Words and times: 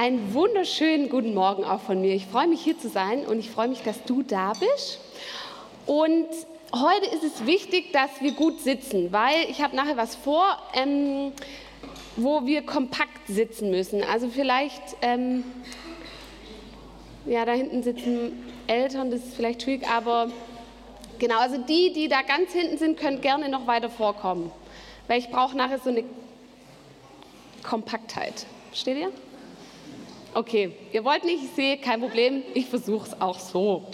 Einen 0.00 0.32
wunderschönen 0.32 1.10
guten 1.10 1.34
Morgen 1.34 1.62
auch 1.62 1.80
von 1.80 2.00
mir. 2.00 2.14
Ich 2.14 2.24
freue 2.24 2.46
mich 2.46 2.62
hier 2.62 2.78
zu 2.78 2.88
sein 2.88 3.26
und 3.26 3.38
ich 3.38 3.50
freue 3.50 3.68
mich, 3.68 3.82
dass 3.82 4.02
du 4.04 4.22
da 4.22 4.54
bist. 4.54 4.98
Und 5.84 6.26
heute 6.74 7.04
ist 7.14 7.22
es 7.22 7.44
wichtig, 7.44 7.92
dass 7.92 8.08
wir 8.22 8.32
gut 8.32 8.60
sitzen, 8.60 9.12
weil 9.12 9.44
ich 9.50 9.60
habe 9.60 9.76
nachher 9.76 9.98
was 9.98 10.16
vor, 10.16 10.56
ähm, 10.72 11.32
wo 12.16 12.46
wir 12.46 12.64
kompakt 12.64 13.26
sitzen 13.26 13.70
müssen. 13.70 14.02
Also 14.02 14.30
vielleicht, 14.30 14.80
ähm, 15.02 15.44
ja, 17.26 17.44
da 17.44 17.52
hinten 17.52 17.82
sitzen 17.82 18.42
Eltern, 18.68 19.10
das 19.10 19.20
ist 19.20 19.34
vielleicht 19.34 19.64
schwierig, 19.64 19.86
aber 19.86 20.30
genau, 21.18 21.40
also 21.40 21.58
die, 21.58 21.92
die 21.92 22.08
da 22.08 22.22
ganz 22.22 22.52
hinten 22.52 22.78
sind, 22.78 22.98
können 22.98 23.20
gerne 23.20 23.50
noch 23.50 23.66
weiter 23.66 23.90
vorkommen, 23.90 24.50
weil 25.08 25.18
ich 25.18 25.28
brauche 25.28 25.54
nachher 25.58 25.78
so 25.78 25.90
eine 25.90 26.04
Kompaktheit. 27.62 28.46
Steht 28.72 28.96
ihr? 28.96 29.12
Okay, 30.32 30.72
ihr 30.92 31.04
wollt 31.04 31.24
nicht, 31.24 31.42
ich 31.42 31.50
sehe, 31.50 31.76
kein 31.78 32.00
Problem, 32.00 32.44
ich 32.54 32.66
versuche 32.66 33.08
es 33.08 33.20
auch 33.20 33.38
so. 33.38 33.84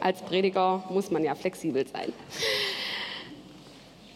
Als 0.00 0.20
Prediger 0.20 0.84
muss 0.90 1.10
man 1.10 1.24
ja 1.24 1.34
flexibel 1.34 1.86
sein. 1.86 2.12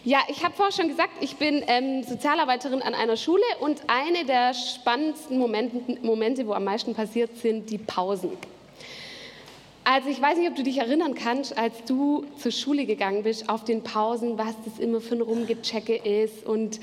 Ja, 0.05 0.21
ich 0.29 0.45
habe 0.45 0.55
vorher 0.55 0.73
schon 0.73 0.89
gesagt, 0.89 1.13
ich 1.21 1.37
bin 1.37 1.65
ähm, 1.67 2.03
Sozialarbeiterin 2.03 2.83
an 2.83 2.95
einer 2.95 3.17
Schule 3.17 3.43
und 3.61 3.83
eine 3.89 4.25
der 4.25 4.53
spannendsten 4.55 5.39
Momente, 5.39 5.99
Momente, 6.03 6.47
wo 6.47 6.53
am 6.53 6.65
meisten 6.65 6.95
passiert, 6.95 7.37
sind 7.39 7.71
die 7.71 7.79
Pausen. 7.79 8.31
Also 9.89 10.09
ich 10.09 10.21
weiß 10.21 10.37
nicht, 10.39 10.49
ob 10.49 10.57
du 10.57 10.65
dich 10.65 10.79
erinnern 10.79 11.15
kannst, 11.15 11.57
als 11.57 11.85
du 11.85 12.27
zur 12.39 12.51
Schule 12.51 12.87
gegangen 12.87 13.23
bist, 13.23 13.49
auf 13.49 13.63
den 13.63 13.85
Pausen, 13.85 14.37
was 14.37 14.53
das 14.65 14.81
immer 14.81 15.01
für 15.01 15.15
ein 15.15 15.21
Rumgechecke 15.21 15.95
ist 15.95 16.45
und 16.45 16.81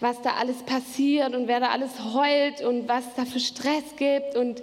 was 0.00 0.22
da 0.22 0.30
alles 0.40 0.62
passiert 0.62 1.34
und 1.34 1.46
wer 1.46 1.60
da 1.60 1.68
alles 1.68 1.90
heult 2.14 2.62
und 2.62 2.88
was 2.88 3.04
da 3.16 3.26
für 3.26 3.38
Stress 3.38 3.84
gibt 3.98 4.34
und 4.34 4.62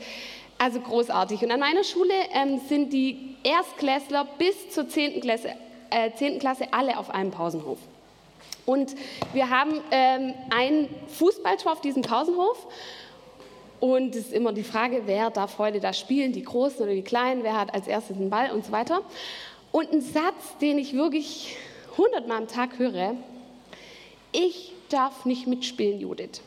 also 0.58 0.80
großartig. 0.80 1.44
Und 1.44 1.52
an 1.52 1.60
meiner 1.60 1.84
Schule 1.84 2.16
ähm, 2.34 2.60
sind 2.68 2.92
die 2.92 3.36
Erstklässler 3.44 4.26
bis 4.40 4.72
zur 4.72 4.90
10. 4.90 5.22
Klasse, 5.22 5.50
äh, 5.92 6.10
10. 6.12 6.40
Klasse 6.40 6.74
alle 6.74 6.98
auf 6.98 7.12
einem 7.12 7.30
Pausenhof. 7.30 7.78
Und 8.66 8.96
wir 9.34 9.52
haben 9.52 9.80
ähm, 9.92 10.34
ein 10.50 10.90
Fußballtor 11.10 11.74
auf 11.74 11.82
diesem 11.82 12.02
Pausenhof 12.02 12.66
und 13.80 14.16
es 14.16 14.28
ist 14.28 14.34
immer 14.34 14.54
die 14.54 14.64
Frage, 14.64 15.04
wer 15.06 15.30
darf 15.30 15.58
heute 15.58 15.80
da 15.80 15.94
spielen, 15.94 16.32
die 16.32 16.44
Großen 16.44 16.82
oder 16.82 16.94
die 16.94 17.02
Kleinen, 17.02 17.44
wer 17.44 17.58
hat 17.58 17.74
als 17.74 17.88
erstes 17.88 18.18
den 18.18 18.30
Ball 18.30 18.52
und 18.52 18.66
so 18.66 18.72
weiter. 18.72 19.02
Und 19.72 19.92
ein 19.92 20.02
Satz, 20.02 20.58
den 20.62 20.78
ich 20.78 20.94
wirklich 20.94 21.58
hundertmal 21.98 22.38
am 22.38 22.48
Tag 22.48 22.80
höre, 22.80 23.16
ich 24.32 24.74
darf 24.90 25.26
nicht 25.26 25.48
mitspielen, 25.48 26.00
Judith. 26.00 26.42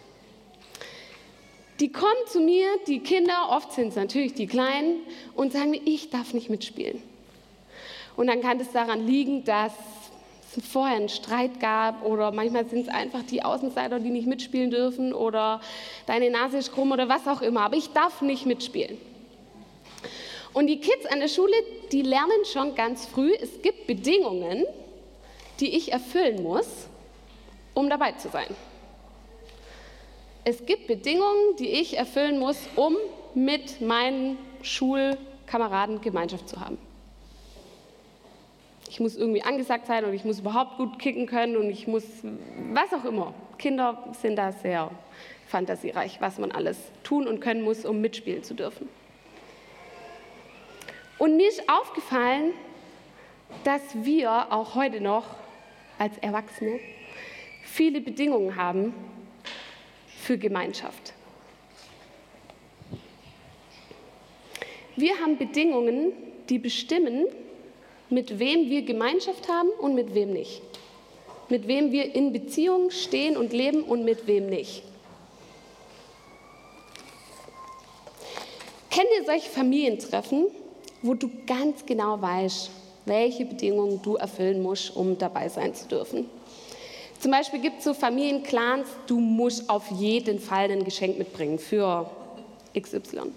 Die 1.81 1.93
kommen 1.93 2.27
zu 2.27 2.41
mir, 2.41 2.67
die 2.87 3.01
Kinder, 3.01 3.51
oft 3.51 3.73
sind 3.73 3.89
es 3.89 3.97
natürlich 3.97 4.35
die 4.35 4.47
Kleinen, 4.47 5.01
und 5.35 5.53
sagen 5.53 5.71
mir, 5.71 5.81
ich 5.85 6.11
darf 6.11 6.35
nicht 6.35 6.51
mitspielen. 6.51 7.03
Und 8.17 8.27
dann 8.27 8.41
kann 8.41 8.59
es 8.59 8.73
daran 8.73 9.07
liegen, 9.07 9.45
dass 9.45 9.73
vorher 10.71 10.97
einen 10.97 11.09
Streit 11.09 11.61
gab 11.61 12.05
oder 12.05 12.33
manchmal 12.33 12.67
sind 12.67 12.83
es 12.83 12.89
einfach 12.89 13.23
die 13.23 13.43
Außenseiter, 13.43 14.01
die 14.01 14.11
nicht 14.11 14.27
mitspielen 14.27 14.71
dürfen 14.71 15.13
oder 15.13 15.61
deine 16.07 16.31
Nase 16.31 16.59
ist 16.59 16.73
krumm 16.73 16.93
oder 16.93 17.09
was 17.09 17.27
auch 17.29 17.43
immer. 17.43 17.63
Aber 17.63 17.77
ich 17.77 17.91
darf 17.91 18.23
nicht 18.23 18.47
mitspielen. 18.47 18.99
Und 20.55 20.67
die 20.67 20.81
Kids 20.81 21.07
an 21.07 21.21
der 21.21 21.29
Schule, 21.29 21.53
die 21.93 22.03
lernen 22.03 22.45
schon 22.51 22.75
ganz 22.75 23.07
früh, 23.07 23.33
es 23.41 23.63
gibt 23.63 23.87
Bedingungen, 23.87 24.65
die 25.61 25.77
ich 25.77 25.93
erfüllen 25.93 26.43
muss, 26.43 26.87
um 27.75 27.91
dabei 27.91 28.13
zu 28.13 28.29
sein. 28.29 28.49
Es 30.45 30.65
gibt 30.65 30.87
Bedingungen, 30.87 31.57
die 31.59 31.69
ich 31.69 31.99
erfüllen 31.99 32.39
muss, 32.39 32.57
um 32.75 32.97
mit 33.35 33.83
meinen 33.83 34.39
Schulkameraden 34.63 36.01
Gemeinschaft 36.01 36.49
zu 36.49 36.59
haben 36.59 36.79
ich 38.99 39.01
muss 39.01 39.17
irgendwie 39.17 39.45
angesagt 39.45 39.87
sein 39.87 40.05
und 40.05 40.13
ich 40.13 40.25
muss 40.25 40.41
überhaupt 40.41 40.77
gut 40.77 40.99
kicken 40.99 41.27
können 41.27 41.57
und 41.57 41.71
ich 41.71 41.87
muss, 41.87 42.03
was 42.73 42.93
auch 42.93 43.05
immer. 43.05 43.33
Kinder 43.57 44.03
sind 44.21 44.35
da 44.35 44.51
sehr 44.51 44.91
fantasiereich, 45.47 46.21
was 46.21 46.39
man 46.39 46.51
alles 46.51 46.77
tun 47.05 47.29
und 47.29 47.39
können 47.39 47.63
muss, 47.63 47.85
um 47.85 48.01
mitspielen 48.01 48.43
zu 48.43 48.55
dürfen. 48.55 48.89
Und 51.17 51.37
mir 51.37 51.47
ist 51.47 51.63
aufgefallen, 51.69 52.55
dass 53.63 53.83
wir 53.95 54.53
auch 54.53 54.75
heute 54.75 55.01
noch 55.01 55.27
als 55.97 56.19
Erwachsene 56.19 56.81
viele 57.63 58.01
Bedingungen 58.01 58.57
haben 58.57 58.93
für 60.09 60.37
Gemeinschaft. 60.39 61.13
Wir 64.97 65.13
haben 65.21 65.39
Bedingungen, 65.39 66.13
die 66.49 66.59
bestimmen, 66.59 67.27
mit 68.11 68.39
wem 68.39 68.71
wir 68.71 68.83
Gemeinschaft 68.83 69.49
haben 69.49 69.69
und 69.81 69.95
mit 69.95 70.15
wem 70.15 70.33
nicht. 70.33 70.63
Mit 71.49 71.67
wem 71.67 71.93
wir 71.93 72.15
in 72.15 72.33
Beziehung 72.33 72.91
stehen 72.91 73.37
und 73.37 73.53
leben 73.53 73.83
und 73.83 74.05
mit 74.05 74.27
wem 74.27 74.47
nicht. 74.49 74.83
Kennt 78.91 79.09
ihr 79.19 79.25
solche 79.25 79.49
Familientreffen, 79.49 80.47
wo 81.03 81.15
du 81.15 81.31
ganz 81.47 81.87
genau 81.87 82.21
weißt, 82.21 82.71
welche 83.05 83.45
Bedingungen 83.45 84.03
du 84.03 84.17
erfüllen 84.17 84.63
musst, 84.63 84.95
um 84.97 85.17
dabei 85.17 85.49
sein 85.49 85.75
zu 85.75 85.87
dürfen? 85.87 86.29
Zum 87.21 87.31
Beispiel 87.31 87.61
gibt 87.61 87.79
es 87.79 87.85
so 87.85 87.95
Familienclans, 87.95 88.87
du 89.07 89.19
musst 89.19 89.69
auf 89.69 89.91
jeden 89.91 90.39
Fall 90.39 90.71
ein 90.71 90.85
Geschenk 90.85 91.19
mitbringen 91.19 91.59
für 91.59 92.09
XY. 92.79 93.33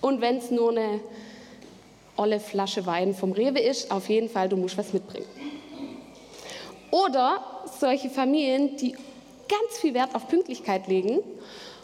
Und 0.00 0.20
wenn 0.20 0.36
es 0.36 0.50
nur 0.50 0.70
eine 0.70 1.00
olle 2.16 2.40
Flasche 2.40 2.86
Wein 2.86 3.14
vom 3.14 3.32
Rewe 3.32 3.60
ist, 3.60 3.90
auf 3.90 4.08
jeden 4.08 4.28
Fall, 4.28 4.48
du 4.48 4.56
musst 4.56 4.76
was 4.78 4.92
mitbringen. 4.92 5.26
Oder 6.90 7.44
solche 7.78 8.10
Familien, 8.10 8.76
die 8.76 8.92
ganz 8.92 9.78
viel 9.80 9.94
Wert 9.94 10.14
auf 10.14 10.28
Pünktlichkeit 10.28 10.88
legen. 10.88 11.20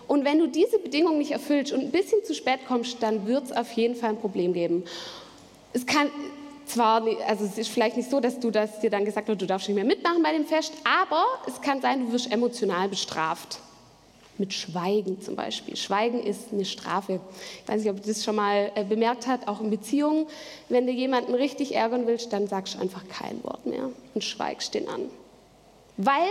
Und 0.09 0.25
wenn 0.25 0.39
du 0.39 0.47
diese 0.47 0.79
Bedingungen 0.79 1.19
nicht 1.19 1.31
erfüllst 1.31 1.73
und 1.73 1.81
ein 1.81 1.91
bisschen 1.91 2.25
zu 2.25 2.35
spät 2.35 2.61
kommst, 2.67 3.03
dann 3.03 3.27
wird 3.27 3.45
es 3.45 3.53
auf 3.53 3.73
jeden 3.73 3.95
Fall 3.95 4.11
ein 4.11 4.19
Problem 4.19 4.53
geben. 4.53 4.85
Es 5.73 5.87
kann 5.87 6.11
zwar, 6.67 7.05
also 7.27 7.45
es 7.45 7.59
ist 7.59 7.69
vielleicht 7.69 7.97
nicht 7.97 8.11
so, 8.11 8.21
dass 8.21 8.41
du 8.41 8.51
das 8.51 8.81
dir 8.81 8.91
dann 8.91 9.05
gesagt 9.05 9.29
hast, 9.29 9.41
du 9.41 9.47
darfst 9.47 9.69
nicht 9.69 9.77
mehr 9.77 9.85
mitmachen 9.85 10.23
bei 10.23 10.33
dem 10.33 10.47
Fest, 10.47 10.73
aber 10.85 11.25
es 11.47 11.61
kann 11.61 11.81
sein, 11.81 12.07
du 12.07 12.13
wirst 12.13 12.33
emotional 12.33 12.89
bestraft 12.89 13.59
mit 14.39 14.53
Schweigen 14.53 15.21
zum 15.21 15.37
Beispiel. 15.37 15.77
Schweigen 15.77 16.21
ist 16.21 16.53
eine 16.53 16.65
Strafe. 16.65 17.21
Ich 17.63 17.69
weiß 17.69 17.83
nicht, 17.83 17.91
ob 17.91 18.01
du 18.01 18.09
das 18.09 18.25
schon 18.25 18.37
mal 18.37 18.73
äh, 18.75 18.85
bemerkt 18.85 19.27
hast, 19.27 19.47
auch 19.47 19.61
in 19.61 19.71
Beziehungen. 19.71 20.27
Wenn 20.69 20.87
du 20.87 20.93
jemanden 20.93 21.35
richtig 21.35 21.75
ärgern 21.75 22.07
willst, 22.07 22.33
dann 22.33 22.49
sagst 22.49 22.75
du 22.75 22.81
einfach 22.81 23.07
kein 23.09 23.43
Wort 23.45 23.67
mehr 23.67 23.91
und 24.15 24.25
schweigst 24.25 24.75
den 24.75 24.89
an. 24.89 25.11
Weil 25.97 26.31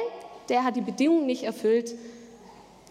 der 0.49 0.63
hat 0.63 0.75
die 0.75 0.81
Bedingungen 0.81 1.27
nicht 1.27 1.43
erfüllt, 1.43 1.93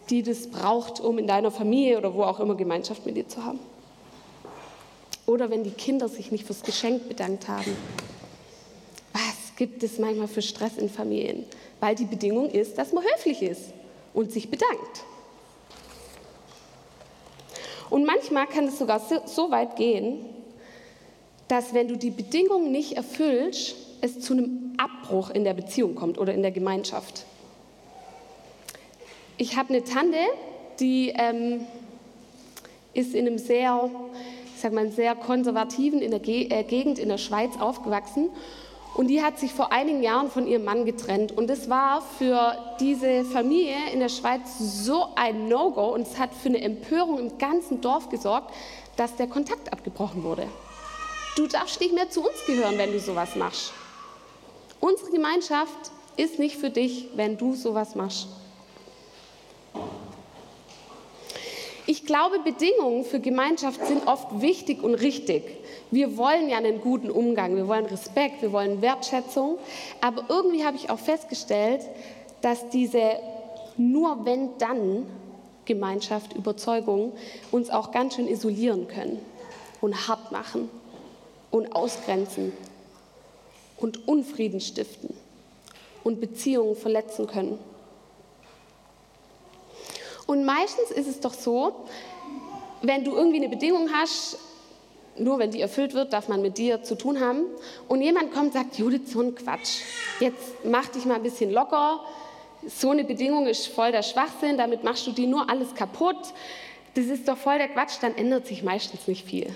die 0.08 0.22
das 0.22 0.48
braucht, 0.48 1.00
um 1.00 1.18
in 1.18 1.26
deiner 1.26 1.50
Familie 1.50 1.98
oder 1.98 2.14
wo 2.14 2.22
auch 2.22 2.40
immer 2.40 2.54
Gemeinschaft 2.54 3.04
mit 3.04 3.16
dir 3.16 3.28
zu 3.28 3.44
haben. 3.44 3.58
Oder 5.26 5.50
wenn 5.50 5.64
die 5.64 5.70
Kinder 5.70 6.08
sich 6.08 6.32
nicht 6.32 6.44
fürs 6.44 6.62
Geschenk 6.62 7.08
bedankt 7.08 7.48
haben. 7.48 7.76
Was 9.12 9.56
gibt 9.56 9.82
es 9.82 9.98
manchmal 9.98 10.28
für 10.28 10.42
Stress 10.42 10.76
in 10.78 10.88
Familien? 10.88 11.44
Weil 11.78 11.94
die 11.94 12.04
Bedingung 12.04 12.50
ist, 12.50 12.78
dass 12.78 12.92
man 12.92 13.04
höflich 13.04 13.42
ist 13.42 13.72
und 14.14 14.32
sich 14.32 14.50
bedankt. 14.50 15.04
Und 17.90 18.04
manchmal 18.04 18.46
kann 18.46 18.66
es 18.66 18.78
sogar 18.78 19.00
so 19.26 19.50
weit 19.50 19.76
gehen, 19.76 20.24
dass 21.48 21.74
wenn 21.74 21.88
du 21.88 21.96
die 21.96 22.10
Bedingungen 22.10 22.70
nicht 22.70 22.92
erfüllst, 22.92 23.74
es 24.00 24.20
zu 24.20 24.34
einem 24.34 24.74
Abbruch 24.76 25.30
in 25.30 25.44
der 25.44 25.54
Beziehung 25.54 25.94
kommt 25.94 26.18
oder 26.18 26.32
in 26.32 26.42
der 26.42 26.52
Gemeinschaft. 26.52 27.24
Ich 29.36 29.56
habe 29.56 29.70
eine 29.70 29.82
Tante, 29.82 30.18
die 30.78 31.12
ähm, 31.16 31.66
ist 32.94 33.14
in 33.14 33.26
einem 33.26 33.38
sehr, 33.38 33.90
ich 34.54 34.60
sag 34.60 34.72
mal, 34.72 34.90
sehr 34.90 35.14
konservativen 35.14 36.00
in 36.00 36.10
der 36.10 36.26
äh, 36.26 36.62
Gegend 36.62 36.98
in 36.98 37.08
der 37.08 37.18
Schweiz 37.18 37.58
aufgewachsen 37.58 38.30
und 38.94 39.06
die 39.06 39.22
hat 39.22 39.38
sich 39.38 39.52
vor 39.52 39.72
einigen 39.72 40.02
Jahren 40.02 40.30
von 40.30 40.46
ihrem 40.46 40.64
Mann 40.64 40.84
getrennt. 40.84 41.32
Und 41.32 41.48
es 41.48 41.70
war 41.70 42.02
für 42.18 42.56
diese 42.80 43.24
Familie 43.24 43.76
in 43.92 44.00
der 44.00 44.08
Schweiz 44.08 44.58
so 44.58 45.08
ein 45.14 45.48
No-Go 45.48 45.94
und 45.94 46.02
es 46.02 46.18
hat 46.18 46.34
für 46.34 46.48
eine 46.48 46.60
Empörung 46.60 47.18
im 47.18 47.38
ganzen 47.38 47.80
Dorf 47.80 48.08
gesorgt, 48.08 48.52
dass 48.96 49.16
der 49.16 49.28
Kontakt 49.28 49.72
abgebrochen 49.72 50.22
wurde. 50.24 50.46
Du 51.36 51.46
darfst 51.46 51.80
nicht 51.80 51.94
mehr 51.94 52.10
zu 52.10 52.20
uns 52.20 52.44
gehören, 52.46 52.76
wenn 52.76 52.92
du 52.92 52.98
sowas 52.98 53.36
machst. 53.36 53.72
Unsere 54.80 55.10
Gemeinschaft 55.10 55.92
ist 56.16 56.38
nicht 56.38 56.56
für 56.56 56.70
dich, 56.70 57.08
wenn 57.14 57.38
du 57.38 57.54
sowas 57.54 57.94
machst. 57.94 58.28
Glaube, 62.10 62.40
Bedingungen 62.40 63.04
für 63.04 63.20
Gemeinschaft 63.20 63.86
sind 63.86 64.08
oft 64.08 64.42
wichtig 64.42 64.82
und 64.82 64.96
richtig. 64.96 65.44
Wir 65.92 66.16
wollen 66.16 66.48
ja 66.48 66.56
einen 66.56 66.80
guten 66.80 67.08
Umgang, 67.08 67.54
wir 67.54 67.68
wollen 67.68 67.86
Respekt, 67.86 68.42
wir 68.42 68.50
wollen 68.50 68.82
Wertschätzung. 68.82 69.58
Aber 70.00 70.24
irgendwie 70.28 70.64
habe 70.64 70.76
ich 70.76 70.90
auch 70.90 70.98
festgestellt, 70.98 71.82
dass 72.42 72.68
diese 72.70 73.00
nur 73.76 74.24
wenn 74.24 74.58
dann 74.58 75.06
Gemeinschaft, 75.66 76.32
Überzeugung 76.32 77.12
uns 77.52 77.70
auch 77.70 77.92
ganz 77.92 78.16
schön 78.16 78.26
isolieren 78.26 78.88
können 78.88 79.20
und 79.80 80.08
hart 80.08 80.32
machen 80.32 80.68
und 81.52 81.76
ausgrenzen 81.76 82.52
und 83.76 84.08
Unfrieden 84.08 84.60
stiften 84.60 85.14
und 86.02 86.20
Beziehungen 86.20 86.74
verletzen 86.74 87.28
können. 87.28 87.56
Und 90.30 90.44
meistens 90.44 90.92
ist 90.92 91.08
es 91.08 91.18
doch 91.18 91.34
so, 91.34 91.86
wenn 92.82 93.02
du 93.02 93.16
irgendwie 93.16 93.38
eine 93.38 93.48
Bedingung 93.48 93.88
hast, 93.92 94.38
nur 95.16 95.40
wenn 95.40 95.50
die 95.50 95.60
erfüllt 95.60 95.92
wird, 95.92 96.12
darf 96.12 96.28
man 96.28 96.40
mit 96.40 96.56
dir 96.56 96.84
zu 96.84 96.94
tun 96.94 97.18
haben. 97.18 97.46
Und 97.88 98.00
jemand 98.00 98.32
kommt 98.32 98.44
und 98.44 98.52
sagt, 98.52 98.78
Judith, 98.78 99.10
so 99.10 99.22
ein 99.22 99.34
Quatsch. 99.34 99.80
Jetzt 100.20 100.38
mach 100.62 100.86
dich 100.86 101.04
mal 101.04 101.16
ein 101.16 101.24
bisschen 101.24 101.50
locker. 101.50 101.98
So 102.64 102.90
eine 102.90 103.02
Bedingung 103.02 103.48
ist 103.48 103.66
voll 103.66 103.90
der 103.90 104.04
Schwachsinn, 104.04 104.56
damit 104.56 104.84
machst 104.84 105.04
du 105.04 105.10
dir 105.10 105.26
nur 105.26 105.50
alles 105.50 105.74
kaputt. 105.74 106.32
Das 106.94 107.06
ist 107.06 107.26
doch 107.26 107.36
voll 107.36 107.58
der 107.58 107.66
Quatsch, 107.66 107.94
dann 108.00 108.14
ändert 108.14 108.46
sich 108.46 108.62
meistens 108.62 109.08
nicht 109.08 109.26
viel. 109.26 109.52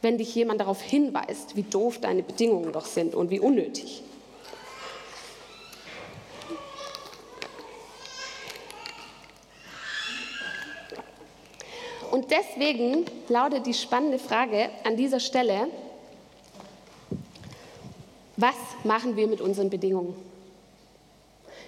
Wenn 0.00 0.16
dich 0.16 0.32
jemand 0.32 0.60
darauf 0.60 0.80
hinweist, 0.80 1.56
wie 1.56 1.64
doof 1.64 1.98
deine 2.00 2.22
Bedingungen 2.22 2.70
doch 2.70 2.86
sind 2.86 3.16
und 3.16 3.30
wie 3.30 3.40
unnötig. 3.40 4.04
Und 12.16 12.30
deswegen 12.30 13.04
lautet 13.28 13.66
die 13.66 13.74
spannende 13.74 14.18
Frage 14.18 14.70
an 14.84 14.96
dieser 14.96 15.20
Stelle, 15.20 15.68
was 18.38 18.54
machen 18.84 19.16
wir 19.16 19.26
mit 19.26 19.42
unseren 19.42 19.68
Bedingungen? 19.68 20.16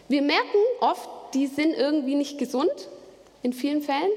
Wir 0.09 0.23
merken 0.23 0.57
oft, 0.81 1.07
die 1.35 1.49
sind 1.49 1.75
irgendwie 1.75 2.15
nicht 2.15 2.39
gesund, 2.39 2.73
in 3.43 3.53
vielen 3.53 3.83
Fällen. 3.83 4.11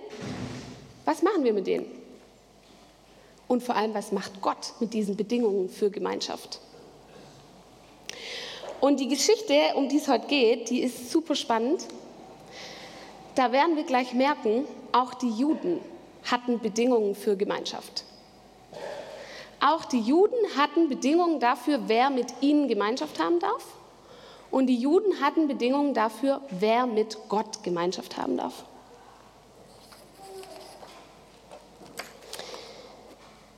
Was 1.03 1.21
machen 1.21 1.43
wir 1.43 1.51
mit 1.51 1.67
denen? 1.67 1.85
Und 3.49 3.61
vor 3.61 3.75
allem, 3.75 3.93
was 3.93 4.13
macht 4.13 4.41
Gott 4.41 4.75
mit 4.79 4.93
diesen 4.93 5.17
Bedingungen 5.17 5.67
für 5.67 5.91
Gemeinschaft? 5.91 6.61
Und 8.79 9.01
die 9.01 9.09
Geschichte, 9.09 9.53
um 9.75 9.89
die 9.89 9.97
es 9.97 10.07
heute 10.07 10.27
geht, 10.27 10.69
die 10.69 10.81
ist 10.81 11.11
super 11.11 11.35
spannend. 11.35 11.85
Da 13.35 13.51
werden 13.51 13.75
wir 13.75 13.83
gleich 13.83 14.13
merken, 14.13 14.65
auch 14.93 15.13
die 15.13 15.31
Juden 15.31 15.90
hatten 16.31 16.59
Bedingungen 16.59 17.13
für 17.15 17.35
Gemeinschaft. 17.35 18.05
Auch 19.59 19.85
die 19.85 19.99
Juden 19.99 20.35
hatten 20.57 20.89
Bedingungen 20.89 21.39
dafür, 21.39 21.81
wer 21.85 22.09
mit 22.09 22.33
ihnen 22.41 22.67
Gemeinschaft 22.67 23.19
haben 23.19 23.39
darf. 23.39 23.63
Und 24.49 24.67
die 24.67 24.75
Juden 24.75 25.21
hatten 25.21 25.47
Bedingungen 25.47 25.93
dafür, 25.93 26.41
wer 26.49 26.87
mit 26.87 27.17
Gott 27.29 27.63
Gemeinschaft 27.63 28.17
haben 28.17 28.37
darf. 28.37 28.65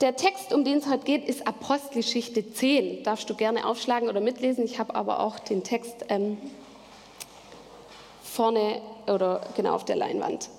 Der 0.01 0.17
Text, 0.17 0.51
um 0.51 0.65
den 0.65 0.79
es 0.79 0.87
heute 0.87 1.05
geht, 1.05 1.29
ist 1.29 1.47
Apostelgeschichte 1.47 2.51
10. 2.51 3.03
Darfst 3.03 3.29
du 3.29 3.35
gerne 3.35 3.65
aufschlagen 3.65 4.09
oder 4.09 4.19
mitlesen. 4.19 4.65
Ich 4.65 4.77
habe 4.77 4.93
aber 4.95 5.21
auch 5.21 5.39
den 5.39 5.63
Text 5.63 6.05
ähm, 6.09 6.37
vorne 8.21 8.81
oder 9.07 9.39
genau 9.55 9.75
auf 9.75 9.85
der 9.85 9.95
Leinwand. 9.95 10.49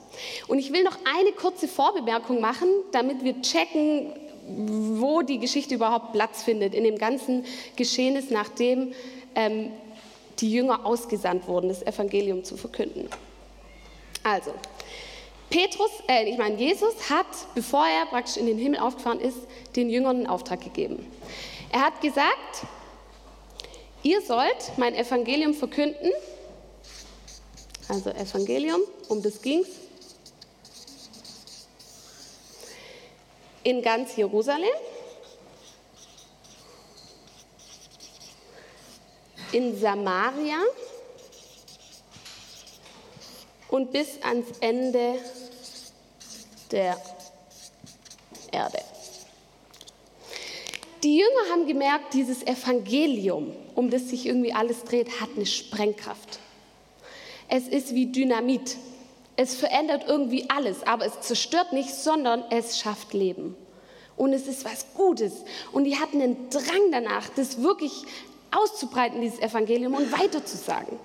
Und 0.49 0.59
ich 0.59 0.73
will 0.73 0.83
noch 0.83 0.99
eine 1.05 1.33
kurze 1.33 1.69
Vorbemerkung 1.69 2.41
machen, 2.41 2.69
damit 2.93 3.25
wir 3.25 3.41
checken, 3.43 4.13
wo 4.47 5.23
die 5.23 5.39
Geschichte 5.39 5.75
überhaupt 5.75 6.13
Platz 6.13 6.43
findet 6.43 6.75
in 6.75 6.85
dem 6.85 6.99
ganzen 6.99 7.45
Geschehnis, 7.77 8.31
nachdem 8.31 8.93
ähm, 9.35 9.71
die 10.41 10.53
Jünger 10.53 10.85
ausgesandt 10.85 11.49
wurden, 11.49 11.69
das 11.69 11.83
Evangelium 11.83 12.45
zu 12.45 12.57
verkünden. 12.57 13.09
Also, 14.23 14.53
Petrus, 15.51 15.91
äh, 16.09 16.29
ich 16.29 16.39
meine, 16.39 16.57
Jesus 16.57 17.11
hat, 17.11 17.27
bevor 17.55 17.87
er 17.87 18.07
praktisch 18.07 18.37
in 18.37 18.47
den 18.47 18.59
Himmel 18.59 18.81
aufgefahren 18.81 19.21
ist, 19.21 19.39
den 19.77 19.89
Jüngern 19.89 20.17
einen 20.17 20.27
Auftrag 20.27 20.61
gegeben. 20.61 21.07
Er 21.71 21.83
hat 21.83 22.01
gesagt, 22.01 22.67
ihr 24.03 24.21
sollt 24.21 24.73
mein 24.77 24.95
Evangelium 24.95 25.55
verkünden, 25.55 26.11
also 27.89 28.11
Evangelium, 28.11 28.81
um 29.09 29.23
das 29.23 29.43
ging 29.43 29.65
in 33.65 33.83
ganz 33.83 34.15
Jerusalem, 34.17 34.69
in 39.53 39.79
Samaria 39.79 40.59
und 43.69 43.91
bis 43.91 44.23
ans 44.23 44.47
Ende 44.61 45.15
der 46.71 47.01
Erde. 48.53 48.79
Die 51.03 51.19
Jünger 51.19 51.51
haben 51.51 51.67
gemerkt, 51.67 52.15
dieses 52.15 52.43
Evangelium, 52.47 53.55
um 53.75 53.91
das 53.91 54.09
sich 54.09 54.27
irgendwie 54.27 54.53
alles 54.53 54.85
dreht, 54.85 55.21
hat 55.21 55.31
eine 55.37 55.45
Sprengkraft. 55.45 56.39
Es 57.49 57.69
ist 57.69 57.95
wie 57.95 58.07
Dynamit. 58.07 58.77
Es 59.37 59.55
verändert 59.57 60.05
irgendwie 60.07 60.49
alles, 60.49 60.87
aber 60.87 61.07
es 61.07 61.21
zerstört 61.21 61.73
nicht, 61.73 61.95
sondern 61.95 62.45
es 62.51 62.79
schafft 62.79 63.15
Leben. 63.15 63.57
Und 64.17 64.33
es 64.33 64.47
ist 64.47 64.65
was 64.65 64.87
Gutes. 64.95 65.45
Und 65.73 65.85
die 65.85 65.99
hatten 65.99 66.23
einen 66.23 66.51
Drang 66.51 66.93
danach, 66.93 67.29
das 67.35 67.63
wirklich 67.63 67.93
auszubreiten, 68.53 69.21
dieses 69.21 69.41
Evangelium 69.41 69.95
und 69.95 70.13
weiterzusagen. 70.13 70.99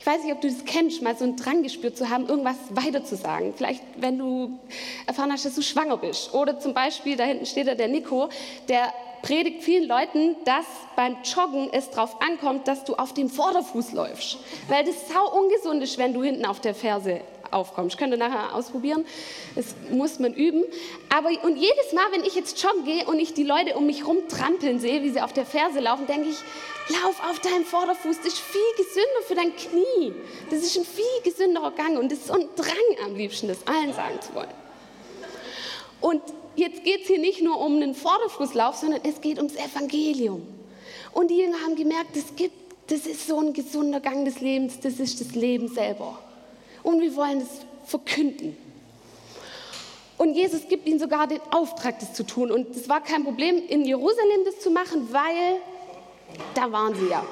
Ich 0.00 0.12
weiß 0.12 0.22
nicht, 0.22 0.32
ob 0.32 0.40
du 0.40 0.48
das 0.48 0.64
kennst, 0.64 1.02
mal 1.02 1.16
so 1.16 1.24
einen 1.24 1.36
Drang 1.36 1.64
gespürt 1.64 1.96
zu 1.96 2.08
haben, 2.10 2.28
irgendwas 2.28 2.56
weiterzusagen. 2.70 3.54
Vielleicht, 3.56 3.82
wenn 3.96 4.18
du 4.18 4.58
erfahren 5.06 5.32
hast, 5.32 5.44
dass 5.44 5.56
du 5.56 5.62
schwanger 5.62 5.96
bist. 5.96 6.32
Oder 6.32 6.60
zum 6.60 6.74
Beispiel, 6.74 7.16
da 7.16 7.24
hinten 7.24 7.44
steht 7.44 7.66
da 7.66 7.74
der 7.74 7.88
Nico, 7.88 8.28
der 8.68 8.92
predigt 9.26 9.64
vielen 9.64 9.88
Leuten, 9.88 10.36
dass 10.44 10.66
beim 10.94 11.16
Joggen 11.24 11.68
es 11.72 11.90
darauf 11.90 12.22
ankommt, 12.22 12.68
dass 12.68 12.84
du 12.84 12.94
auf 12.94 13.12
dem 13.12 13.28
Vorderfuß 13.28 13.92
läufst. 13.92 14.38
Weil 14.68 14.84
das 14.84 15.08
sau 15.08 15.36
ungesund 15.36 15.82
ist, 15.82 15.98
wenn 15.98 16.14
du 16.14 16.22
hinten 16.22 16.46
auf 16.46 16.60
der 16.60 16.76
Ferse 16.76 17.22
aufkommst. 17.50 17.98
Könnt 17.98 18.12
ihr 18.12 18.18
nachher 18.18 18.54
ausprobieren. 18.54 19.04
Das 19.56 19.74
muss 19.90 20.20
man 20.20 20.32
üben. 20.32 20.62
Aber 21.12 21.30
und 21.42 21.56
jedes 21.56 21.92
Mal, 21.92 22.04
wenn 22.12 22.22
ich 22.22 22.36
jetzt 22.36 22.62
joggen 22.62 22.84
gehe 22.84 23.04
und 23.06 23.18
ich 23.18 23.34
die 23.34 23.42
Leute 23.42 23.74
um 23.74 23.86
mich 23.86 24.06
rum 24.06 24.28
trampeln 24.28 24.78
sehe, 24.78 25.02
wie 25.02 25.10
sie 25.10 25.20
auf 25.20 25.32
der 25.32 25.44
Ferse 25.44 25.80
laufen, 25.80 26.06
denke 26.06 26.28
ich, 26.28 26.38
lauf 27.02 27.20
auf 27.28 27.40
deinem 27.40 27.64
Vorderfuß. 27.64 28.18
Das 28.18 28.26
ist 28.26 28.38
viel 28.38 28.60
gesünder 28.76 29.22
für 29.26 29.34
dein 29.34 29.56
Knie. 29.56 30.12
Das 30.50 30.60
ist 30.60 30.76
ein 30.78 30.84
viel 30.84 31.04
gesünderer 31.24 31.72
Gang 31.72 31.98
und 31.98 32.12
das 32.12 32.20
ist 32.20 32.28
so 32.28 32.34
ein 32.34 32.48
Drang 32.54 33.04
am 33.04 33.16
liebsten, 33.16 33.48
das 33.48 33.66
allen 33.66 33.92
sagen 33.92 34.20
zu 34.20 34.34
wollen. 34.34 34.54
Und 36.00 36.22
jetzt 36.56 36.84
geht 36.84 37.02
es 37.02 37.06
hier 37.06 37.18
nicht 37.18 37.42
nur 37.42 37.60
um 37.60 37.76
einen 37.76 37.94
Vorderfußlauf, 37.94 38.76
sondern 38.76 39.00
es 39.04 39.20
geht 39.20 39.38
ums 39.38 39.54
Evangelium. 39.54 40.46
Und 41.12 41.30
die 41.30 41.38
Jünger 41.38 41.60
haben 41.62 41.76
gemerkt, 41.76 42.14
das, 42.14 42.36
gibt, 42.36 42.54
das 42.88 43.06
ist 43.06 43.26
so 43.26 43.40
ein 43.40 43.52
gesunder 43.52 44.00
Gang 44.00 44.24
des 44.24 44.40
Lebens, 44.40 44.80
das 44.80 44.94
ist 44.94 45.20
das 45.20 45.34
Leben 45.34 45.68
selber. 45.68 46.18
Und 46.82 47.00
wir 47.00 47.14
wollen 47.16 47.40
es 47.40 47.48
verkünden. 47.86 48.56
Und 50.18 50.34
Jesus 50.34 50.66
gibt 50.68 50.86
ihnen 50.88 50.98
sogar 50.98 51.26
den 51.26 51.40
Auftrag, 51.50 51.98
das 52.00 52.14
zu 52.14 52.24
tun. 52.24 52.50
Und 52.50 52.74
es 52.74 52.88
war 52.88 53.02
kein 53.02 53.24
Problem, 53.24 53.62
in 53.68 53.84
Jerusalem 53.84 54.44
das 54.44 54.60
zu 54.60 54.70
machen, 54.70 55.08
weil 55.12 55.60
da 56.54 56.72
waren 56.72 56.94
sie 56.94 57.08
ja. 57.08 57.24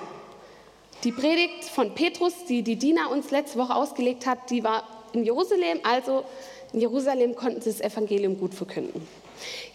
Die 1.03 1.13
Predigt 1.13 1.65
von 1.65 1.95
Petrus, 1.95 2.33
die 2.49 2.63
die 2.63 2.77
Dina 2.77 3.07
uns 3.07 3.31
letzte 3.31 3.59
Woche 3.59 3.75
ausgelegt 3.75 4.27
hat, 4.27 4.51
die 4.51 4.65
war 4.65 4.85
in 5.13 5.25
Jerusalem, 5.25 5.81
also 5.83 6.25
in 6.75 6.81
Jerusalem 6.81 7.37
konnten 7.37 7.61
sie 7.61 7.71
das 7.71 7.81
Evangelium 7.81 8.39
gut 8.39 8.53
verkünden. 8.53 9.07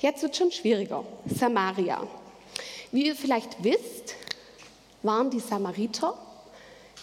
Jetzt 0.02 0.22
wird 0.22 0.34
es 0.34 0.38
schon 0.38 0.52
schwieriger. 0.52 1.06
Samaria. 1.26 2.06
Wie 2.92 3.08
ihr 3.08 3.16
vielleicht 3.16 3.64
wisst, 3.64 4.16
waren 5.02 5.30
die 5.30 5.40
Samariter 5.40 6.14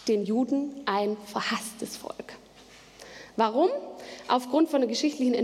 den 0.07 0.25
Juden 0.25 0.83
ein 0.85 1.17
verhasstes 1.25 1.97
Volk. 1.97 2.35
Warum? 3.37 3.71
Aufgrund 4.29 4.69
von 4.69 4.81
der 4.81 4.89
geschichtlichen 4.89 5.35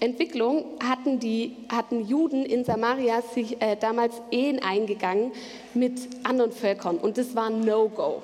Entwicklung 0.00 0.64
hatten, 0.82 1.18
die, 1.18 1.56
hatten 1.68 2.06
Juden 2.06 2.44
in 2.44 2.64
Samaria 2.64 3.22
sich 3.34 3.60
äh, 3.60 3.76
damals 3.76 4.14
Ehen 4.30 4.62
eingegangen 4.62 5.32
mit 5.74 5.98
anderen 6.22 6.52
Völkern 6.52 6.98
und 6.98 7.18
das 7.18 7.34
war 7.34 7.50
No-Go. 7.50 8.22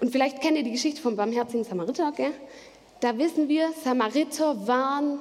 Und 0.00 0.10
vielleicht 0.10 0.40
kennt 0.40 0.56
ihr 0.56 0.64
die 0.64 0.72
Geschichte 0.72 1.00
vom 1.00 1.14
barmherzigen 1.14 1.64
Samariter, 1.64 2.12
gell? 2.16 2.32
Da 3.02 3.18
wissen 3.18 3.48
wir, 3.48 3.72
Samariter 3.82 4.68
waren, 4.68 5.18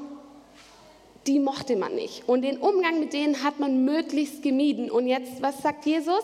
die 1.26 1.40
mochte 1.40 1.76
man 1.76 1.96
nicht. 1.96 2.30
Und 2.30 2.44
den 2.44 2.58
Umgang 2.58 3.00
mit 3.00 3.12
denen 3.12 3.44
hat 3.44 3.60
man 3.60 3.84
möglichst 3.86 4.44
gemieden. 4.44 4.92
Und 4.92 5.08
jetzt, 5.08 5.42
was 5.42 5.64
sagt 5.64 5.88
Jesus? 5.88 6.24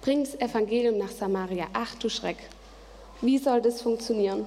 Bring 0.00 0.24
das 0.24 0.40
Evangelium 0.40 0.96
nach 0.96 1.10
Samaria. 1.10 1.66
Ach 1.74 1.94
du 1.96 2.08
Schreck. 2.08 2.38
Wie 3.20 3.36
soll 3.36 3.60
das 3.60 3.82
funktionieren? 3.82 4.46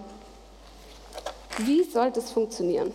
Wie 1.59 1.83
soll 1.83 2.09
das 2.09 2.31
funktionieren? 2.31 2.91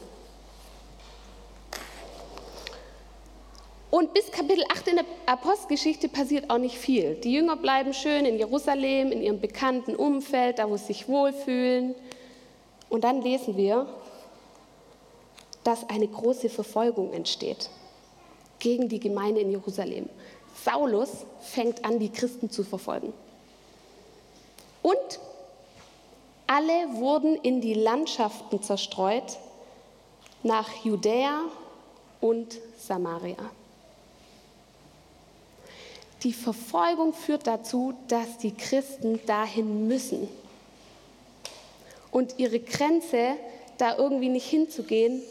Und 3.91 4.13
bis 4.15 4.33
Kapitel 4.33 4.65
8 4.69 4.89
in 4.89 4.97
der 4.97 5.05
Apostelgeschichte 5.27 6.09
passiert 6.09 6.51
auch 6.51 6.59
nicht 6.59 6.77
viel. 6.77 7.15
Die 7.15 7.33
Jünger 7.33 7.55
bleiben 7.55 7.95
schön 7.95 8.25
in 8.25 8.37
Jerusalem, 8.37 9.13
in 9.13 9.23
ihrem 9.23 9.41
bekannten 9.41 9.95
Umfeld, 9.95 10.59
da 10.59 10.69
wo 10.69 10.77
sie 10.77 10.87
sich 10.87 11.09
wohlfühlen. 11.09 11.95
Und 12.91 13.05
dann 13.05 13.23
lesen 13.23 13.57
wir, 13.57 13.87
dass 15.65 15.89
eine 15.89 16.09
große 16.09 16.49
Verfolgung 16.49 17.13
entsteht 17.13 17.69
gegen 18.59 18.89
die 18.89 19.01
Gemeinde 19.01 19.41
in 19.41 19.51
Jerusalem. 19.51 20.09
Saulus 20.65 21.11
fängt 21.41 21.85
an, 21.85 21.99
die 21.99 22.11
Christen 22.11 22.51
zu 22.51 22.65
verfolgen. 22.65 23.13
Und 24.83 25.21
alle 26.47 26.95
wurden 26.95 27.37
in 27.37 27.61
die 27.61 27.75
Landschaften 27.75 28.63
zerstreut 28.63 29.39
nach 30.43 30.85
Judäa 30.85 31.43
und 32.21 32.59
Samaria. 32.79 33.37
Die 36.23 36.33
Verfolgung 36.33 37.13
führt 37.13 37.47
dazu, 37.47 37.95
dass 38.09 38.39
die 38.39 38.53
Christen 38.53 39.21
dahin 39.27 39.87
müssen. 39.87 40.29
Und 42.11 42.39
ihre 42.39 42.61
Grenze, 42.61 43.37
da 43.77 43.97
irgendwie 43.97 44.29
nicht 44.29 44.49
hinzugehen, 44.49 45.23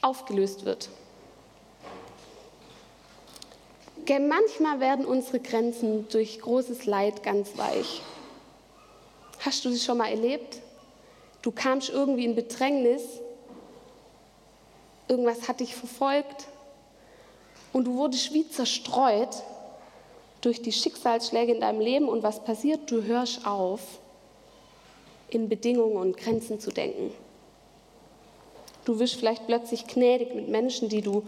aufgelöst 0.00 0.64
wird. 0.64 0.88
Manchmal 4.08 4.80
werden 4.80 5.04
unsere 5.04 5.38
Grenzen 5.38 6.08
durch 6.08 6.40
großes 6.40 6.86
Leid 6.86 7.22
ganz 7.22 7.58
weich. 7.58 8.00
Hast 9.40 9.64
du 9.64 9.70
das 9.70 9.84
schon 9.84 9.98
mal 9.98 10.08
erlebt? 10.08 10.60
Du 11.42 11.52
kamst 11.52 11.90
irgendwie 11.90 12.24
in 12.24 12.34
Bedrängnis, 12.34 13.02
irgendwas 15.08 15.46
hat 15.46 15.60
dich 15.60 15.74
verfolgt 15.74 16.46
und 17.72 17.86
du 17.86 17.94
wurdest 17.96 18.32
wie 18.32 18.48
zerstreut 18.48 19.42
durch 20.40 20.62
die 20.62 20.72
Schicksalsschläge 20.72 21.52
in 21.52 21.60
deinem 21.60 21.80
Leben 21.80 22.08
und 22.08 22.22
was 22.22 22.42
passiert? 22.42 22.90
Du 22.90 23.02
hörst 23.02 23.46
auf, 23.46 23.80
in 25.30 25.48
Bedingungen 25.48 25.96
und 25.96 26.16
Grenzen 26.16 26.60
zu 26.60 26.70
denken. 26.70 27.12
Du 28.84 28.98
wirst 28.98 29.16
vielleicht 29.16 29.46
plötzlich 29.46 29.86
gnädig 29.86 30.34
mit 30.34 30.48
Menschen, 30.48 30.88
die 30.88 31.02
du 31.02 31.22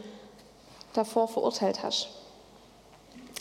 davor 0.94 1.28
verurteilt 1.28 1.82
hast. 1.82 2.08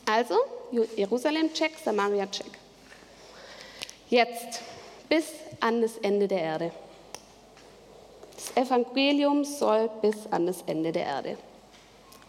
Also, 0.05 0.35
Jerusalem-Check, 0.71 1.71
Samaria-Check. 1.83 2.51
Jetzt 4.09 4.61
bis 5.07 5.25
an 5.59 5.81
das 5.81 5.97
Ende 5.97 6.27
der 6.27 6.41
Erde. 6.41 6.71
Das 8.35 8.65
Evangelium 8.65 9.43
soll 9.43 9.89
bis 10.01 10.15
an 10.31 10.47
das 10.47 10.63
Ende 10.65 10.91
der 10.91 11.05
Erde. 11.05 11.37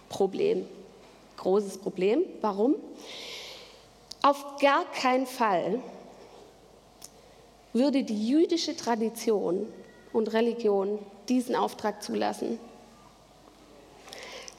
Problem. 0.09 0.69
Großes 1.37 1.79
Problem. 1.79 2.23
Warum? 2.41 2.75
Auf 4.23 4.59
gar 4.61 4.85
keinen 4.93 5.27
Fall 5.27 5.81
würde 7.73 8.03
die 8.03 8.29
jüdische 8.29 8.77
Tradition 8.77 9.67
und 10.12 10.33
Religion 10.33 10.99
diesen 11.29 11.55
Auftrag 11.55 12.03
zulassen. 12.03 12.59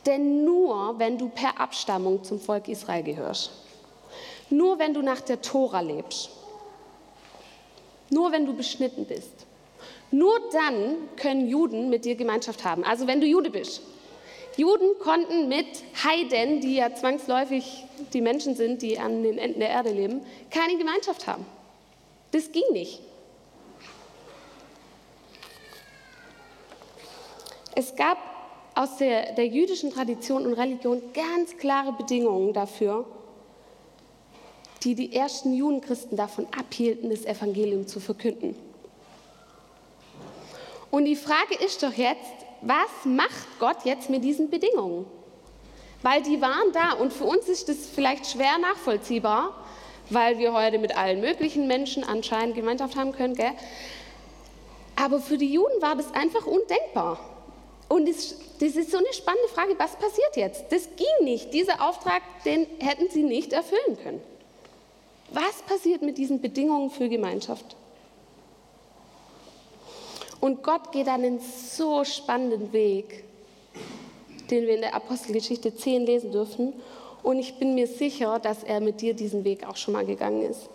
Denn 0.06 0.46
nur 0.46 0.98
wenn 0.98 1.18
du 1.18 1.30
per 1.30 1.60
Abstammung 1.60 2.24
zum 2.24 2.40
Volk 2.40 2.68
Israel 2.68 3.04
gehörst, 3.04 3.52
nur 4.50 4.80
wenn 4.80 4.94
du 4.94 5.02
nach 5.02 5.22
der 5.22 5.42
Tora 5.42 5.82
lebst, 5.82 6.32
nur 8.10 8.32
wenn 8.32 8.46
du 8.46 8.54
beschnitten 8.54 9.06
bist, 9.06 9.46
nur 10.10 10.34
dann 10.52 10.96
können 11.16 11.48
Juden 11.48 11.90
mit 11.90 12.04
dir 12.04 12.16
Gemeinschaft 12.16 12.66
haben. 12.66 12.84
Also 12.84 13.08
wenn 13.08 13.22
du 13.22 13.28
Jude 13.28 13.50
bist. 13.50 13.82
Juden 14.58 15.00
konnten 15.00 15.48
mit 15.48 15.68
Heiden, 16.04 16.60
die 16.60 16.76
ja 16.76 16.94
zwangsläufig 16.94 17.86
die 18.12 18.20
Menschen 18.20 18.56
sind, 18.56 18.82
die 18.82 19.00
an 19.00 19.24
den 19.24 19.38
Enden 19.38 19.62
der 19.62 19.70
Erde 19.70 19.92
leben, 19.92 20.22
keine 20.50 20.78
Gemeinschaft 20.78 21.26
haben. 21.26 21.46
Das 22.32 22.52
ging 22.52 22.64
nicht. 22.72 23.02
Es 27.76 27.96
gab 27.96 28.18
aus 28.76 28.98
der, 28.98 29.34
der 29.34 29.48
jüdischen 29.48 29.92
Tradition 29.92 30.46
und 30.46 30.54
Religion 30.54 31.02
ganz 31.14 31.58
klare 31.58 31.94
Bedingungen 31.94 32.54
dafür, 32.54 33.06
die 34.84 34.96
die 34.96 35.14
ersten 35.14 35.54
Judenchristen 35.54 36.18
davon 36.18 36.48
abhielten, 36.58 37.10
das 37.10 37.26
Evangelium 37.26 37.88
zu 37.88 38.00
verkünden. 38.00 38.56
Und 40.90 41.06
die 41.06 41.16
Frage 41.16 41.56
ist 41.64 41.84
doch 41.84 41.94
jetzt, 41.94 42.46
was 42.62 43.06
macht 43.06 43.48
Gott 43.60 43.86
jetzt 43.86 44.10
mit 44.10 44.24
diesen 44.24 44.50
Bedingungen? 44.50 45.06
Weil 46.02 46.22
die 46.24 46.42
waren 46.42 46.72
da 46.74 46.94
und 46.94 47.14
für 47.14 47.26
uns 47.26 47.48
ist 47.48 47.70
das 47.70 47.88
vielleicht 47.94 48.28
schwer 48.28 48.58
nachvollziehbar, 48.58 49.61
weil 50.14 50.38
wir 50.38 50.54
heute 50.54 50.78
mit 50.78 50.98
allen 50.98 51.22
möglichen 51.22 51.68
Menschen 51.68 52.04
anscheinend 52.04 52.56
Gemeinschaft 52.56 52.96
haben 52.96 53.12
können. 53.12 53.36
Gell? 53.36 53.52
Aber 54.96 55.20
für 55.20 55.38
die 55.38 55.54
Juden 55.54 55.82
war 55.82 55.96
das 55.96 56.14
einfach 56.14 56.46
undenkbar. 56.46 57.20
Und 57.88 58.08
das, 58.08 58.36
das 58.60 58.76
ist 58.76 58.92
so 58.92 58.98
eine 58.98 59.14
spannende 59.14 59.50
Frage, 59.50 59.76
was 59.78 59.96
passiert 59.96 60.36
jetzt? 60.36 60.72
Das 60.72 60.88
ging 60.96 61.26
nicht. 61.26 61.54
Dieser 61.54 61.88
Auftrag, 61.88 62.22
den 62.46 62.68
hätten 62.80 63.10
sie 63.10 63.24
nicht 63.24 63.52
erfüllen 63.52 63.98
können. 64.02 64.22
Was 65.32 65.62
passiert 65.64 66.02
mit 66.02 66.18
diesen 66.18 66.42
Bedingungen 66.42 66.90
für 66.90 67.10
Gemeinschaft? 67.10 67.76
Und 70.42 70.64
Gott 70.64 70.92
geht 70.92 71.08
einen 71.08 71.40
so 71.40 72.04
spannenden 72.04 72.74
Weg, 72.74 73.24
den 74.50 74.66
wir 74.66 74.76
in 74.76 74.82
der 74.82 74.96
Apostelgeschichte 74.96 75.76
10 75.76 76.06
lesen 76.06 76.32
dürfen. 76.32 76.74
Und 77.24 77.40
ich 77.40 77.60
bin 77.60 77.76
mir 77.76 77.88
sicher, 77.88 78.40
dass 78.40 78.64
er 78.64 78.80
mit 78.80 79.02
dir 79.02 79.14
diesen 79.14 79.44
Weg 79.44 79.68
auch 79.68 79.76
schon 79.76 79.94
mal 79.94 80.06
gegangen 80.06 80.44
ist. 80.44 80.70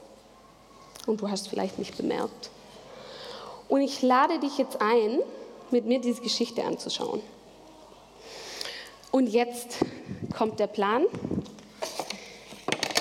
Und 1.06 1.20
du 1.20 1.30
hast 1.30 1.48
vielleicht 1.48 1.78
nicht 1.78 1.96
bemerkt. 1.96 2.50
Und 3.68 3.80
ich 3.80 4.02
lade 4.02 4.38
dich 4.38 4.58
jetzt 4.58 4.80
ein, 4.80 5.18
mit 5.70 5.86
mir 5.86 6.00
diese 6.00 6.22
Geschichte 6.22 6.64
anzuschauen. 6.64 7.20
Und 9.10 9.28
jetzt 9.28 9.78
kommt 10.36 10.60
der 10.60 10.66
Plan. 10.66 11.06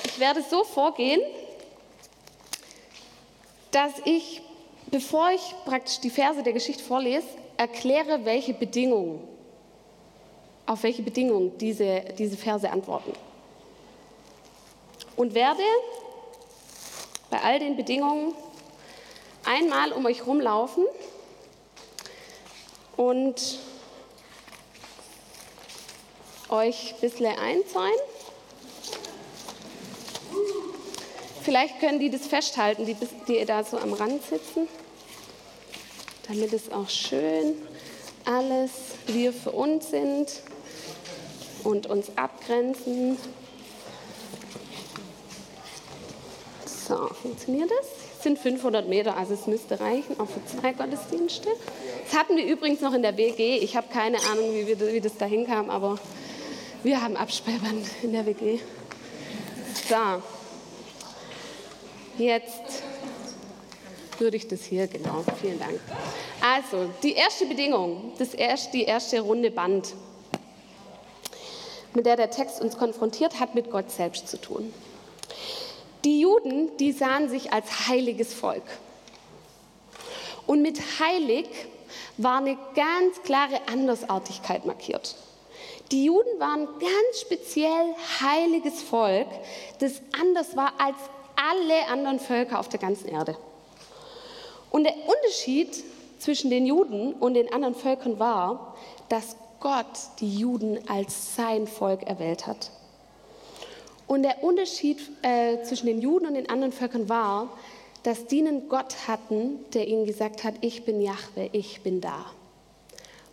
Ich 0.04 0.18
werde 0.18 0.42
so 0.42 0.64
vorgehen, 0.64 1.20
dass 3.70 3.92
ich, 4.04 4.40
bevor 4.90 5.30
ich 5.30 5.54
praktisch 5.64 6.00
die 6.00 6.10
Verse 6.10 6.42
der 6.42 6.52
Geschichte 6.52 6.82
vorlese, 6.82 7.26
erkläre, 7.56 8.24
welche 8.24 8.54
Bedingungen, 8.54 9.20
auf 10.64 10.82
welche 10.82 11.02
Bedingungen 11.02 11.56
diese, 11.58 12.02
diese 12.18 12.36
Verse 12.36 12.68
antworten. 12.68 13.12
Und 15.16 15.34
werde 15.34 15.62
bei 17.30 17.40
all 17.40 17.58
den 17.58 17.76
Bedingungen 17.76 18.34
einmal 19.44 19.92
um 19.92 20.04
euch 20.06 20.26
rumlaufen 20.26 20.84
und 22.96 23.58
euch 26.48 26.94
ein 26.94 27.00
bisschen 27.00 27.26
einzäunen. 27.26 27.98
Vielleicht 31.42 31.80
können 31.80 31.98
die 31.98 32.10
das 32.10 32.26
festhalten, 32.26 32.86
die, 32.86 32.96
die 33.28 33.44
da 33.44 33.64
so 33.64 33.78
am 33.78 33.92
Rand 33.92 34.22
sitzen, 34.22 34.68
damit 36.28 36.52
es 36.52 36.70
auch 36.70 36.88
schön 36.88 37.54
alles 38.26 38.70
wir 39.06 39.32
für 39.32 39.52
uns 39.52 39.90
sind 39.90 40.26
und 41.64 41.86
uns 41.86 42.10
abgrenzen. 42.16 43.16
So, 46.86 47.08
funktioniert 47.20 47.70
das? 47.70 47.86
Es 48.16 48.22
sind 48.22 48.38
500 48.38 48.88
Meter, 48.88 49.16
also 49.16 49.34
es 49.34 49.46
müsste 49.46 49.80
reichen, 49.80 50.20
auch 50.20 50.28
für 50.28 50.44
zwei 50.46 50.72
Gottesdienste. 50.72 51.48
Das 52.04 52.18
hatten 52.18 52.36
wir 52.36 52.44
übrigens 52.44 52.80
noch 52.80 52.92
in 52.92 53.02
der 53.02 53.16
WG. 53.16 53.58
Ich 53.58 53.76
habe 53.76 53.88
keine 53.92 54.18
Ahnung, 54.30 54.52
wie, 54.54 54.66
wir, 54.66 54.92
wie 54.92 55.00
das 55.00 55.16
da 55.16 55.26
hinkam, 55.26 55.70
aber 55.70 55.98
wir 56.82 57.02
haben 57.02 57.16
Absperrband 57.16 57.86
in 58.02 58.12
der 58.12 58.26
WG. 58.26 58.60
So, 59.88 60.22
Jetzt 62.18 62.82
würde 64.18 64.38
ich 64.38 64.48
das 64.48 64.64
hier, 64.64 64.86
genau, 64.86 65.22
vielen 65.38 65.58
Dank. 65.58 65.78
Also, 66.40 66.88
die 67.02 67.12
erste 67.12 67.44
Bedingung, 67.44 68.12
das 68.18 68.32
erste, 68.32 68.72
die 68.72 68.84
erste 68.84 69.20
runde 69.20 69.50
Band, 69.50 69.92
mit 71.92 72.06
der 72.06 72.16
der 72.16 72.30
Text 72.30 72.60
uns 72.62 72.78
konfrontiert, 72.78 73.38
hat 73.38 73.54
mit 73.54 73.70
Gott 73.70 73.90
selbst 73.90 74.28
zu 74.28 74.40
tun. 74.40 74.72
Die 76.06 76.20
Juden, 76.20 76.70
die 76.76 76.92
sahen 76.92 77.28
sich 77.28 77.52
als 77.52 77.88
heiliges 77.88 78.32
Volk. 78.32 78.62
Und 80.46 80.62
mit 80.62 80.80
heilig 81.00 81.48
war 82.16 82.38
eine 82.38 82.56
ganz 82.76 83.20
klare 83.24 83.60
Andersartigkeit 83.66 84.64
markiert. 84.66 85.16
Die 85.90 86.04
Juden 86.04 86.38
waren 86.38 86.66
ganz 86.66 87.20
speziell 87.20 87.92
heiliges 88.20 88.82
Volk, 88.82 89.26
das 89.80 90.00
anders 90.20 90.56
war 90.56 90.74
als 90.78 90.96
alle 91.34 91.88
anderen 91.88 92.20
Völker 92.20 92.60
auf 92.60 92.68
der 92.68 92.78
ganzen 92.78 93.08
Erde. 93.08 93.36
Und 94.70 94.84
der 94.84 94.94
Unterschied 95.08 95.82
zwischen 96.20 96.50
den 96.50 96.66
Juden 96.66 97.14
und 97.14 97.34
den 97.34 97.52
anderen 97.52 97.74
Völkern 97.74 98.20
war, 98.20 98.76
dass 99.08 99.36
Gott 99.58 99.86
die 100.20 100.38
Juden 100.38 100.88
als 100.88 101.34
sein 101.34 101.66
Volk 101.66 102.04
erwählt 102.04 102.46
hat. 102.46 102.70
Und 104.06 104.22
der 104.22 104.42
Unterschied 104.44 104.98
äh, 105.22 105.62
zwischen 105.62 105.86
den 105.86 106.00
Juden 106.00 106.26
und 106.26 106.34
den 106.34 106.48
anderen 106.48 106.72
Völkern 106.72 107.08
war, 107.08 107.48
dass 108.02 108.26
die 108.26 108.38
einen 108.38 108.68
Gott 108.68 109.08
hatten, 109.08 109.64
der 109.74 109.88
ihnen 109.88 110.06
gesagt 110.06 110.44
hat, 110.44 110.54
ich 110.60 110.84
bin 110.84 111.00
Jahwe, 111.00 111.50
ich 111.52 111.80
bin 111.82 112.00
da. 112.00 112.26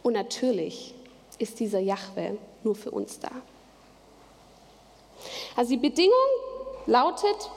Und 0.02 0.14
natürlich 0.14 0.96
ist 1.38 1.60
dieser 1.60 1.80
Jahwe 1.80 2.38
nur 2.64 2.76
für 2.76 2.90
uns 2.90 3.20
da. 3.20 3.30
Also 5.56 5.72
die 5.72 5.78
Bedingung 5.78 6.14
lautet, 6.88 7.52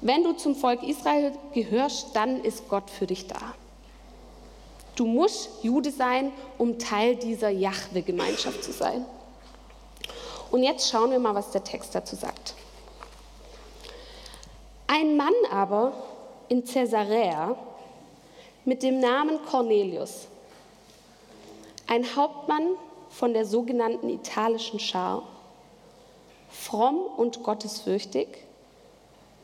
wenn 0.00 0.24
du 0.24 0.32
zum 0.32 0.54
Volk 0.54 0.82
Israel 0.82 1.32
gehörst, 1.52 2.14
dann 2.14 2.42
ist 2.42 2.68
Gott 2.68 2.88
für 2.88 3.06
dich 3.06 3.26
da. 3.26 3.54
Du 4.96 5.06
musst 5.06 5.50
Jude 5.62 5.90
sein, 5.90 6.32
um 6.56 6.78
Teil 6.78 7.16
dieser 7.16 7.50
Jahwe-Gemeinschaft 7.50 8.64
zu 8.64 8.72
sein. 8.72 9.04
Und 10.50 10.62
jetzt 10.62 10.90
schauen 10.90 11.10
wir 11.10 11.18
mal, 11.18 11.34
was 11.34 11.50
der 11.50 11.64
Text 11.64 11.94
dazu 11.94 12.16
sagt. 12.16 12.54
Ein 14.86 15.16
Mann 15.16 15.34
aber 15.52 15.92
in 16.48 16.64
Caesarea 16.64 17.54
mit 18.64 18.82
dem 18.82 19.00
Namen 19.00 19.38
Cornelius, 19.44 20.28
ein 21.86 22.16
Hauptmann 22.16 22.70
von 23.10 23.32
der 23.32 23.44
sogenannten 23.44 24.08
italischen 24.08 24.80
Schar, 24.80 25.22
fromm 26.50 26.98
und 27.16 27.42
gottesfürchtig, 27.42 28.28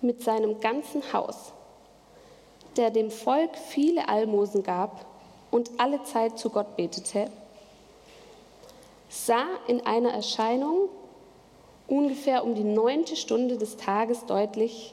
mit 0.00 0.22
seinem 0.22 0.60
ganzen 0.60 1.02
Haus, 1.12 1.52
der 2.76 2.90
dem 2.90 3.10
Volk 3.10 3.56
viele 3.56 4.08
Almosen 4.08 4.62
gab 4.62 5.06
und 5.50 5.70
alle 5.78 6.02
Zeit 6.04 6.38
zu 6.38 6.50
Gott 6.50 6.76
betete, 6.76 7.30
sah 9.14 9.46
in 9.68 9.86
einer 9.86 10.10
Erscheinung 10.10 10.88
ungefähr 11.86 12.44
um 12.44 12.54
die 12.54 12.64
neunte 12.64 13.14
Stunde 13.16 13.56
des 13.56 13.76
Tages 13.76 14.26
deutlich, 14.26 14.92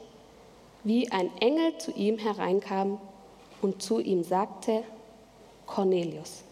wie 0.84 1.10
ein 1.10 1.30
Engel 1.40 1.76
zu 1.78 1.90
ihm 1.92 2.18
hereinkam 2.18 3.00
und 3.60 3.82
zu 3.82 3.98
ihm 3.98 4.22
sagte, 4.22 4.84
Cornelius. 5.66 6.42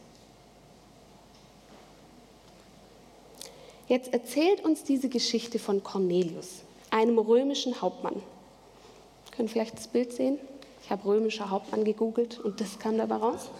Jetzt 3.89 4.13
erzählt 4.13 4.65
uns 4.65 4.85
diese 4.85 5.09
Geschichte 5.09 5.59
von 5.59 5.83
Cornelius, 5.83 6.63
einem 6.91 7.19
römischen 7.19 7.81
Hauptmann. 7.81 8.15
Wir 8.15 9.37
können 9.37 9.49
vielleicht 9.49 9.75
das 9.77 9.89
Bild 9.89 10.13
sehen? 10.13 10.39
Ich 10.83 10.91
habe 10.91 11.05
römischer 11.05 11.51
Hauptmann 11.51 11.85
gegoogelt 11.85 12.39
und 12.41 12.61
das 12.61 12.79
kam 12.79 12.99
dabei 12.99 13.17
raus. 13.17 13.51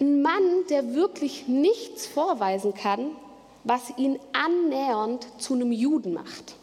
Ein 0.00 0.22
Mann, 0.22 0.66
der 0.70 0.94
wirklich 0.94 1.46
nichts 1.46 2.06
vorweisen 2.06 2.74
kann, 2.74 3.10
was 3.64 3.92
ihn 3.98 4.18
annähernd 4.32 5.26
zu 5.38 5.54
einem 5.54 5.72
Juden 5.72 6.14
macht. 6.14 6.54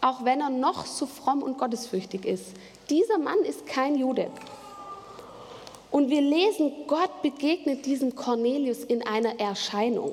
Auch 0.00 0.24
wenn 0.24 0.40
er 0.40 0.50
noch 0.50 0.84
so 0.84 1.06
fromm 1.06 1.42
und 1.42 1.58
gottesfürchtig 1.58 2.24
ist. 2.24 2.46
Dieser 2.90 3.18
Mann 3.18 3.38
ist 3.40 3.66
kein 3.66 3.96
Jude. 3.96 4.28
Und 5.90 6.10
wir 6.10 6.20
lesen, 6.20 6.72
Gott 6.86 7.22
begegnet 7.22 7.86
diesem 7.86 8.14
Cornelius 8.14 8.84
in 8.84 9.06
einer 9.06 9.38
Erscheinung. 9.40 10.12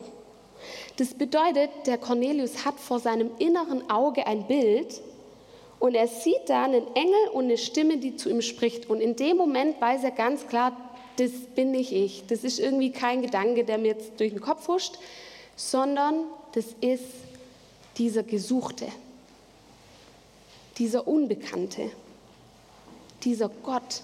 Das 0.97 1.13
bedeutet, 1.13 1.69
der 1.85 1.97
Cornelius 1.97 2.63
hat 2.63 2.79
vor 2.79 2.99
seinem 2.99 3.31
inneren 3.39 3.89
Auge 3.89 4.25
ein 4.25 4.47
Bild 4.47 5.01
und 5.79 5.95
er 5.95 6.07
sieht 6.07 6.47
da 6.47 6.63
einen 6.63 6.87
Engel 6.95 7.27
und 7.33 7.45
eine 7.45 7.57
Stimme, 7.57 7.97
die 7.97 8.15
zu 8.15 8.29
ihm 8.29 8.41
spricht. 8.41 8.89
Und 8.89 9.01
in 9.01 9.15
dem 9.15 9.37
Moment 9.37 9.79
weiß 9.81 10.03
er 10.03 10.11
ganz 10.11 10.47
klar, 10.47 10.71
das 11.17 11.31
bin 11.55 11.71
nicht 11.71 11.91
ich. 11.91 12.25
Das 12.27 12.43
ist 12.43 12.59
irgendwie 12.59 12.91
kein 12.91 13.21
Gedanke, 13.21 13.63
der 13.63 13.77
mir 13.77 13.89
jetzt 13.89 14.19
durch 14.19 14.31
den 14.31 14.41
Kopf 14.41 14.67
huscht, 14.67 14.95
sondern 15.55 16.25
das 16.53 16.65
ist 16.81 17.03
dieser 17.97 18.23
Gesuchte, 18.23 18.87
dieser 20.77 21.07
Unbekannte, 21.07 21.91
dieser 23.23 23.49
Gott. 23.49 24.01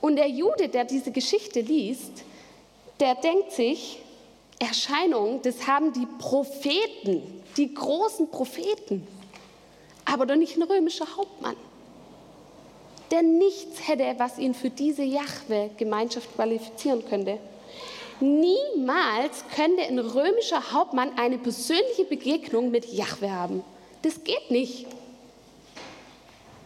Und 0.00 0.16
der 0.16 0.28
Jude, 0.28 0.68
der 0.68 0.84
diese 0.84 1.12
Geschichte 1.12 1.60
liest, 1.60 2.24
der 3.00 3.14
denkt 3.14 3.52
sich, 3.52 4.00
Erscheinung, 4.58 5.40
das 5.42 5.66
haben 5.66 5.92
die 5.92 6.06
Propheten, 6.18 7.42
die 7.56 7.74
großen 7.74 8.30
Propheten, 8.30 9.06
aber 10.04 10.26
doch 10.26 10.36
nicht 10.36 10.56
ein 10.56 10.62
römischer 10.62 11.16
Hauptmann. 11.16 11.56
Denn 13.12 13.36
nichts 13.36 13.86
hätte, 13.86 14.14
was 14.16 14.38
ihn 14.38 14.54
für 14.54 14.70
diese 14.70 15.02
Jahwe-Gemeinschaft 15.02 16.34
qualifizieren 16.34 17.04
könnte. 17.06 17.38
Niemals 18.20 19.44
könnte 19.54 19.82
ein 19.82 19.98
römischer 19.98 20.72
Hauptmann 20.72 21.18
eine 21.18 21.38
persönliche 21.38 22.04
Begegnung 22.04 22.70
mit 22.70 22.86
Jahwe 22.86 23.30
haben. 23.30 23.62
Das 24.00 24.24
geht 24.24 24.50
nicht. 24.50 24.86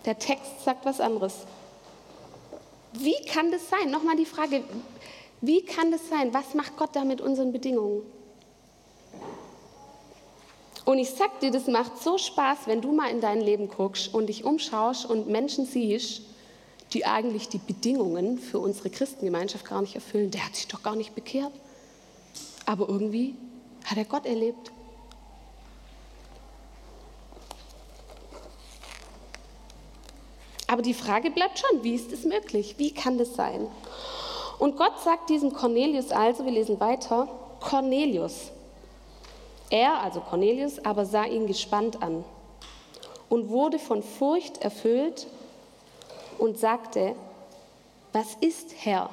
Der 0.05 0.19
Text 0.19 0.65
sagt 0.65 0.85
was 0.85 1.01
anderes. 1.01 1.35
Wie 2.93 3.17
kann 3.27 3.51
das 3.51 3.69
sein? 3.69 3.91
Nochmal 3.91 4.17
die 4.17 4.25
Frage, 4.25 4.63
wie 5.41 5.63
kann 5.63 5.91
das 5.91 6.09
sein? 6.09 6.33
Was 6.33 6.55
macht 6.55 6.77
Gott 6.77 6.91
da 6.95 7.05
mit 7.05 7.21
unseren 7.21 7.53
Bedingungen? 7.53 8.03
Und 10.85 10.99
ich 10.99 11.11
sag 11.11 11.41
dir, 11.41 11.51
das 11.51 11.67
macht 11.67 12.01
so 12.01 12.17
Spaß, 12.17 12.61
wenn 12.67 12.81
du 12.81 12.93
mal 12.93 13.11
in 13.11 13.21
dein 13.21 13.41
Leben 13.41 13.69
guckst 13.69 14.15
und 14.15 14.29
dich 14.29 14.45
umschaust 14.45 15.05
und 15.05 15.27
Menschen 15.27 15.67
siehst, 15.67 16.23
die 16.93 17.05
eigentlich 17.05 17.49
die 17.49 17.59
Bedingungen 17.59 18.39
für 18.39 18.59
unsere 18.59 18.91
Christengemeinschaft 18.91 19.65
gar 19.65 19.81
nicht 19.81 19.95
erfüllen. 19.95 20.31
Der 20.31 20.45
hat 20.45 20.55
sich 20.55 20.69
doch 20.69 20.83
gar 20.83 20.97
nicht 20.97 21.15
bekehrt. 21.15 21.53
Aber 22.65 22.89
irgendwie 22.89 23.35
hat 23.85 23.99
er 23.99 24.05
Gott 24.05 24.27
erlebt. 24.27 24.73
Aber 30.69 30.83
die 30.83 30.95
Frage 30.95 31.31
bleibt 31.31 31.59
schon, 31.59 31.85
wie 31.85 31.95
ist 31.95 32.13
es 32.13 32.25
möglich? 32.25 32.75
Wie 32.79 32.93
kann 32.93 33.19
das 33.19 33.35
sein? 33.35 33.69
Und 34.59 34.77
Gott 34.77 35.01
sagt 35.05 35.31
diesem 35.31 35.53
Cornelius 35.53 36.11
also, 36.11 36.45
wir 36.45 36.53
lesen 36.53 36.81
weiter, 36.81 37.29
Cornelius. 37.61 38.51
Er, 39.71 40.01
also 40.03 40.21
Cornelius, 40.21 40.85
aber 40.85 41.05
sah 41.05 41.25
ihn 41.25 41.47
gespannt 41.47 42.03
an 42.03 42.25
und 43.29 43.49
wurde 43.49 43.79
von 43.79 44.03
Furcht 44.03 44.59
erfüllt 44.59 45.27
und 46.39 46.59
sagte, 46.59 47.15
was 48.13 48.35
ist 48.41 48.75
Herr? 48.85 49.11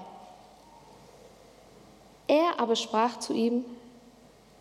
Er 2.28 2.60
aber 2.60 2.76
sprach 2.76 3.20
zu 3.20 3.34
ihm, 3.34 3.66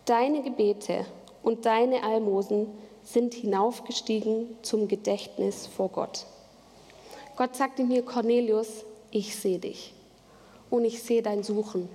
deine 0.05 0.43
Gebete 0.43 1.05
und 1.43 1.65
deine 1.65 2.03
Almosen 2.03 2.67
sind 3.03 3.33
hinaufgestiegen 3.33 4.57
zum 4.61 4.87
Gedächtnis 4.87 5.67
vor 5.67 5.89
Gott. 5.89 6.25
Gott 7.35 7.55
sagte 7.55 7.83
mir, 7.83 8.03
Cornelius, 8.03 8.85
ich 9.11 9.35
sehe 9.35 9.59
dich 9.59 9.93
und 10.69 10.85
ich 10.85 11.01
sehe 11.03 11.21
dein 11.21 11.43
Suchen 11.43 11.89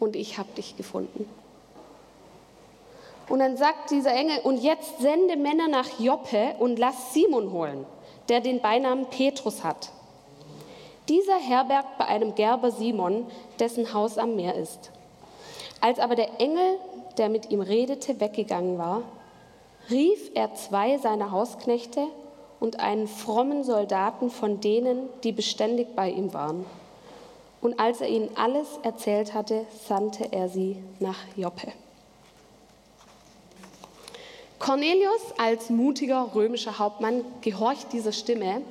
und 0.00 0.16
ich 0.16 0.38
habe 0.38 0.48
dich 0.56 0.76
gefunden. 0.76 1.28
Und 3.28 3.40
dann 3.40 3.56
sagt 3.56 3.90
dieser 3.90 4.12
Engel, 4.12 4.38
und 4.40 4.58
jetzt 4.58 5.00
sende 5.00 5.36
Männer 5.36 5.68
nach 5.68 6.00
Joppe 6.00 6.54
und 6.58 6.78
lass 6.78 7.12
Simon 7.12 7.52
holen, 7.52 7.84
der 8.28 8.40
den 8.40 8.60
Beinamen 8.60 9.06
Petrus 9.06 9.62
hat. 9.62 9.90
Dieser 11.08 11.38
herbergt 11.38 11.98
bei 11.98 12.06
einem 12.06 12.34
Gerber 12.34 12.70
Simon, 12.70 13.26
dessen 13.58 13.92
Haus 13.94 14.18
am 14.18 14.36
Meer 14.36 14.54
ist. 14.54 14.90
Als 15.80 15.98
aber 15.98 16.16
der 16.16 16.40
Engel, 16.40 16.78
der 17.16 17.28
mit 17.28 17.50
ihm 17.50 17.60
redete, 17.60 18.20
weggegangen 18.20 18.78
war, 18.78 19.02
rief 19.90 20.30
er 20.34 20.54
zwei 20.54 20.98
seiner 20.98 21.30
Hausknechte 21.30 22.06
und 22.60 22.80
einen 22.80 23.06
frommen 23.06 23.64
Soldaten 23.64 24.30
von 24.30 24.60
denen, 24.60 25.08
die 25.24 25.32
beständig 25.32 25.94
bei 25.94 26.10
ihm 26.10 26.34
waren 26.34 26.66
und 27.60 27.80
als 27.80 28.00
er 28.00 28.08
ihnen 28.08 28.30
alles 28.36 28.78
erzählt 28.82 29.34
hatte, 29.34 29.66
sandte 29.86 30.32
er 30.32 30.48
sie 30.48 30.76
nach 31.00 31.18
Joppe. 31.36 31.72
Cornelius 34.58 35.32
als 35.38 35.70
mutiger 35.70 36.30
römischer 36.34 36.78
Hauptmann 36.78 37.24
gehorcht 37.40 37.92
dieser 37.92 38.12
Stimme 38.12 38.62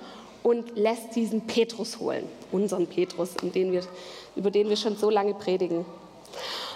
und 0.47 0.77
lässt 0.77 1.13
diesen 1.13 1.41
Petrus 1.45 1.99
holen, 1.99 2.25
unseren 2.53 2.88
Petrus, 2.88 3.33
den 3.41 3.73
wir, 3.73 3.83
über 4.38 4.49
den 4.49 4.69
wir 4.69 4.77
schon 4.77 4.95
so 4.95 5.10
lange 5.10 5.33
predigen. 5.33 5.86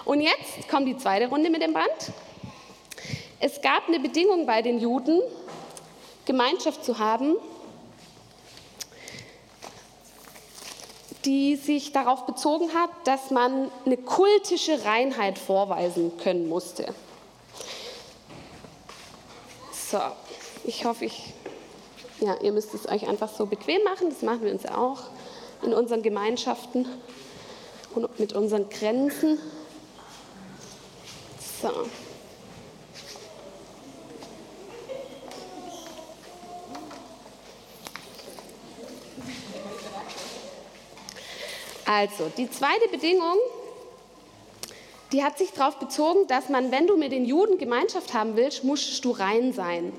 Und 0.03 0.19
jetzt 0.19 0.67
kommt 0.69 0.89
die 0.89 0.97
zweite 0.97 1.29
Runde 1.29 1.49
mit 1.49 1.62
dem 1.62 1.71
Band. 1.71 2.12
Es 3.39 3.62
gab 3.62 3.88
eine 3.88 4.01
Bedingung 4.01 4.45
bei 4.45 4.62
den 4.62 4.77
Juden, 4.77 5.21
Gemeinschaft 6.25 6.84
zu 6.84 6.99
haben 6.99 7.38
die 11.25 11.55
sich 11.55 11.91
darauf 11.91 12.25
bezogen 12.25 12.73
hat, 12.73 12.89
dass 13.03 13.29
man 13.29 13.69
eine 13.86 13.97
kultische 13.97 14.84
Reinheit 14.86 15.38
vorweisen 15.38 16.17
können 16.17 16.49
musste. 16.49 16.95
So, 19.71 19.99
ich 20.63 20.84
hoffe, 20.84 21.05
ich, 21.05 21.34
ja, 22.21 22.36
ihr 22.41 22.51
müsst 22.51 22.73
es 22.73 22.88
euch 22.88 23.07
einfach 23.07 23.29
so 23.29 23.45
bequem 23.47 23.84
machen, 23.84 24.10
das 24.10 24.21
machen 24.21 24.43
wir 24.43 24.51
uns 24.51 24.65
auch 24.65 25.10
in 25.63 25.73
unseren 25.73 26.01
Gemeinschaften 26.01 26.88
und 27.95 28.19
mit 28.19 28.34
unseren 28.34 28.69
Grenzen. 28.69 29.39
So. 31.62 31.69
Also, 41.86 42.31
die 42.38 42.49
zweite 42.49 42.88
Bedingung, 42.89 43.38
die 45.12 45.23
hat 45.23 45.38
sich 45.38 45.51
darauf 45.51 45.77
bezogen, 45.77 46.25
dass 46.27 46.49
man, 46.49 46.71
wenn 46.71 46.88
du 46.88 46.95
mit 46.95 47.12
den 47.12 47.25
Juden 47.25 47.57
Gemeinschaft 47.57 48.13
haben 48.13 48.36
willst, 48.38 48.63
musst 48.63 49.03
du 49.03 49.12
rein 49.12 49.51
sein. 49.51 49.91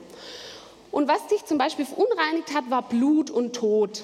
Und 0.93 1.09
was 1.09 1.27
dich 1.27 1.45
zum 1.47 1.59
Beispiel 1.59 1.87
verunreinigt 1.87 2.55
hat, 2.55 2.71
war 2.71 2.83
Blut 2.83 3.31
und 3.31 3.55
Tod. 3.57 4.03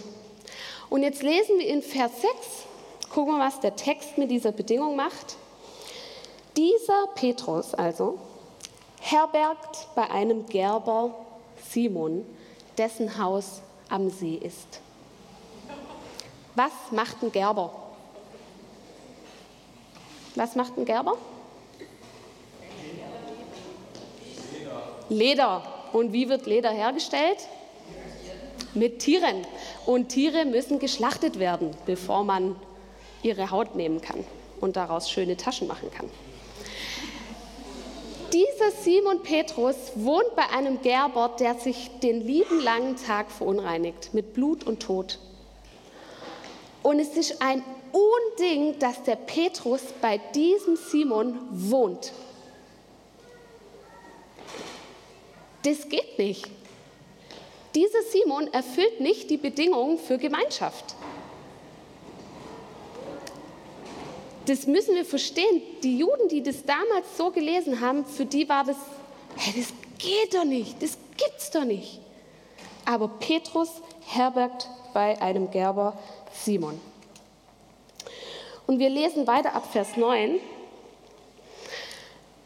Und 0.88 1.02
jetzt 1.02 1.22
lesen 1.22 1.58
wir 1.58 1.66
in 1.66 1.82
Vers 1.82 2.22
6, 2.22 2.34
gucken 3.10 3.34
wir, 3.34 3.44
was 3.44 3.60
der 3.60 3.76
Text 3.76 4.16
mit 4.16 4.30
dieser 4.30 4.52
Bedingung 4.52 4.96
macht. 4.96 5.36
Dieser 6.56 7.06
Petrus 7.14 7.74
also 7.74 8.18
herbergt 9.00 9.86
bei 9.94 10.10
einem 10.10 10.46
Gerber 10.46 11.14
Simon, 11.70 12.24
dessen 12.78 13.22
Haus 13.22 13.60
am 13.90 14.08
See 14.08 14.36
ist. 14.36 14.80
Was 16.54 16.72
macht 16.90 17.22
ein 17.22 17.30
Gerber? 17.30 17.70
Was 20.34 20.56
macht 20.56 20.76
ein 20.78 20.84
Gerber? 20.86 21.18
Leder. 25.10 25.77
Und 25.92 26.12
wie 26.12 26.28
wird 26.28 26.46
Leder 26.46 26.70
hergestellt? 26.70 27.38
Mit 28.74 29.00
Tieren. 29.00 29.46
Und 29.86 30.08
Tiere 30.08 30.44
müssen 30.44 30.78
geschlachtet 30.78 31.38
werden, 31.38 31.70
bevor 31.86 32.24
man 32.24 32.56
ihre 33.22 33.50
Haut 33.50 33.74
nehmen 33.74 34.00
kann 34.00 34.24
und 34.60 34.76
daraus 34.76 35.10
schöne 35.10 35.36
Taschen 35.36 35.66
machen 35.66 35.90
kann. 35.90 36.08
Dieser 38.32 38.70
Simon 38.82 39.22
Petrus 39.22 39.76
wohnt 39.94 40.36
bei 40.36 40.50
einem 40.50 40.82
Gerber, 40.82 41.34
der 41.40 41.54
sich 41.54 41.90
den 42.02 42.20
lieben 42.26 42.60
langen 42.60 42.96
Tag 42.96 43.30
verunreinigt 43.30 44.12
mit 44.12 44.34
Blut 44.34 44.64
und 44.64 44.80
Tod. 44.80 45.18
Und 46.82 47.00
es 47.00 47.16
ist 47.16 47.40
ein 47.40 47.62
Unding, 47.92 48.78
dass 48.78 49.02
der 49.02 49.16
Petrus 49.16 49.80
bei 50.02 50.20
diesem 50.34 50.76
Simon 50.76 51.38
wohnt. 51.50 52.12
Das 55.68 55.86
geht 55.86 56.18
nicht. 56.18 56.46
Dieser 57.74 58.02
Simon 58.10 58.50
erfüllt 58.54 59.00
nicht 59.00 59.28
die 59.28 59.36
Bedingungen 59.36 59.98
für 59.98 60.16
Gemeinschaft. 60.16 60.94
Das 64.46 64.66
müssen 64.66 64.94
wir 64.94 65.04
verstehen. 65.04 65.60
Die 65.82 65.98
Juden, 65.98 66.28
die 66.28 66.42
das 66.42 66.64
damals 66.64 67.18
so 67.18 67.30
gelesen 67.30 67.82
haben, 67.82 68.06
für 68.06 68.24
die 68.24 68.48
war 68.48 68.64
das, 68.64 68.78
hey, 69.36 69.60
das 69.60 69.74
geht 69.98 70.34
doch 70.34 70.46
nicht, 70.46 70.82
das 70.82 70.96
gibt's 71.18 71.50
doch 71.50 71.64
nicht. 71.64 72.00
Aber 72.86 73.08
Petrus 73.08 73.68
herbergt 74.06 74.70
bei 74.94 75.20
einem 75.20 75.50
Gerber 75.50 75.98
Simon. 76.32 76.80
Und 78.66 78.78
wir 78.78 78.88
lesen 78.88 79.26
weiter 79.26 79.54
ab 79.54 79.70
Vers 79.70 79.98
9. 79.98 80.40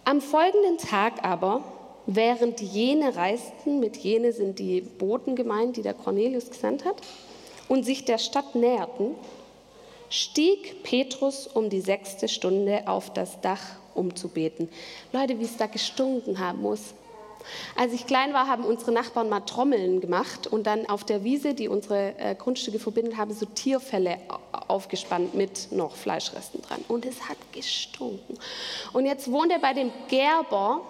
Am 0.04 0.20
folgenden 0.20 0.78
Tag 0.78 1.24
aber 1.24 1.62
Während 2.06 2.60
jene 2.60 3.14
reisten, 3.14 3.78
mit 3.78 3.96
jene 3.96 4.32
sind 4.32 4.58
die 4.58 4.80
Boten 4.80 5.36
gemeint, 5.36 5.76
die 5.76 5.82
der 5.82 5.94
Cornelius 5.94 6.50
gesandt 6.50 6.84
hat, 6.84 6.96
und 7.68 7.84
sich 7.84 8.04
der 8.04 8.18
Stadt 8.18 8.54
näherten, 8.54 9.14
stieg 10.10 10.82
Petrus 10.82 11.46
um 11.46 11.70
die 11.70 11.80
sechste 11.80 12.28
Stunde 12.28 12.82
auf 12.86 13.12
das 13.12 13.40
Dach, 13.40 13.62
um 13.94 14.14
zu 14.14 14.28
beten. 14.28 14.68
Leute, 15.12 15.38
wie 15.38 15.44
es 15.44 15.56
da 15.56 15.66
gestunken 15.66 16.38
haben 16.38 16.60
muss. 16.60 16.94
Als 17.76 17.92
ich 17.92 18.06
klein 18.06 18.32
war, 18.32 18.46
haben 18.46 18.64
unsere 18.64 18.92
Nachbarn 18.92 19.28
mal 19.28 19.40
Trommeln 19.40 20.00
gemacht 20.00 20.46
und 20.46 20.66
dann 20.66 20.88
auf 20.88 21.04
der 21.04 21.24
Wiese, 21.24 21.54
die 21.54 21.68
unsere 21.68 22.16
äh, 22.18 22.34
Grundstücke 22.34 22.78
verbindet, 22.78 23.16
haben 23.16 23.32
so 23.32 23.46
Tierfälle 23.46 24.18
aufgespannt 24.68 25.34
mit 25.34 25.72
noch 25.72 25.96
Fleischresten 25.96 26.62
dran. 26.62 26.84
Und 26.88 27.04
es 27.04 27.28
hat 27.28 27.38
gestunken. 27.52 28.38
Und 28.92 29.06
jetzt 29.06 29.30
wohnt 29.30 29.50
er 29.50 29.58
bei 29.58 29.74
dem 29.74 29.90
Gerber 30.08 30.82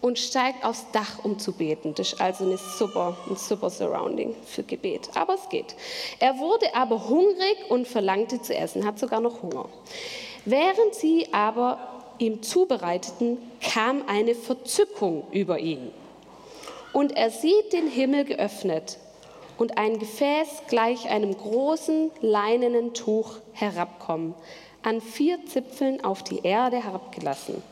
und 0.00 0.18
steigt 0.18 0.64
aufs 0.64 0.86
Dach, 0.92 1.24
um 1.24 1.38
zu 1.38 1.52
beten. 1.52 1.94
Das 1.94 2.12
ist 2.12 2.20
also 2.20 2.44
eine 2.44 2.56
super, 2.56 3.16
ein 3.28 3.36
super 3.36 3.68
Surrounding 3.70 4.34
für 4.44 4.62
Gebet. 4.62 5.10
Aber 5.14 5.34
es 5.34 5.48
geht. 5.48 5.74
Er 6.20 6.38
wurde 6.38 6.74
aber 6.74 7.08
hungrig 7.08 7.56
und 7.68 7.88
verlangte 7.88 8.40
zu 8.40 8.54
essen, 8.54 8.86
hat 8.86 8.98
sogar 8.98 9.20
noch 9.20 9.42
Hunger. 9.42 9.68
Während 10.44 10.94
sie 10.94 11.32
aber 11.32 11.78
ihm 12.18 12.42
zubereiteten, 12.42 13.38
kam 13.60 14.02
eine 14.06 14.34
Verzückung 14.34 15.26
über 15.32 15.58
ihn. 15.58 15.90
Und 16.92 17.16
er 17.16 17.30
sieht 17.30 17.72
den 17.72 17.88
Himmel 17.88 18.24
geöffnet 18.24 18.98
und 19.58 19.76
ein 19.76 19.98
Gefäß 19.98 20.62
gleich 20.68 21.10
einem 21.10 21.36
großen 21.36 22.10
leinenen 22.20 22.94
Tuch 22.94 23.36
herabkommen, 23.52 24.34
an 24.82 25.00
vier 25.00 25.44
Zipfeln 25.46 26.04
auf 26.04 26.22
die 26.22 26.40
Erde 26.44 26.82
herabgelassen. 26.82 27.62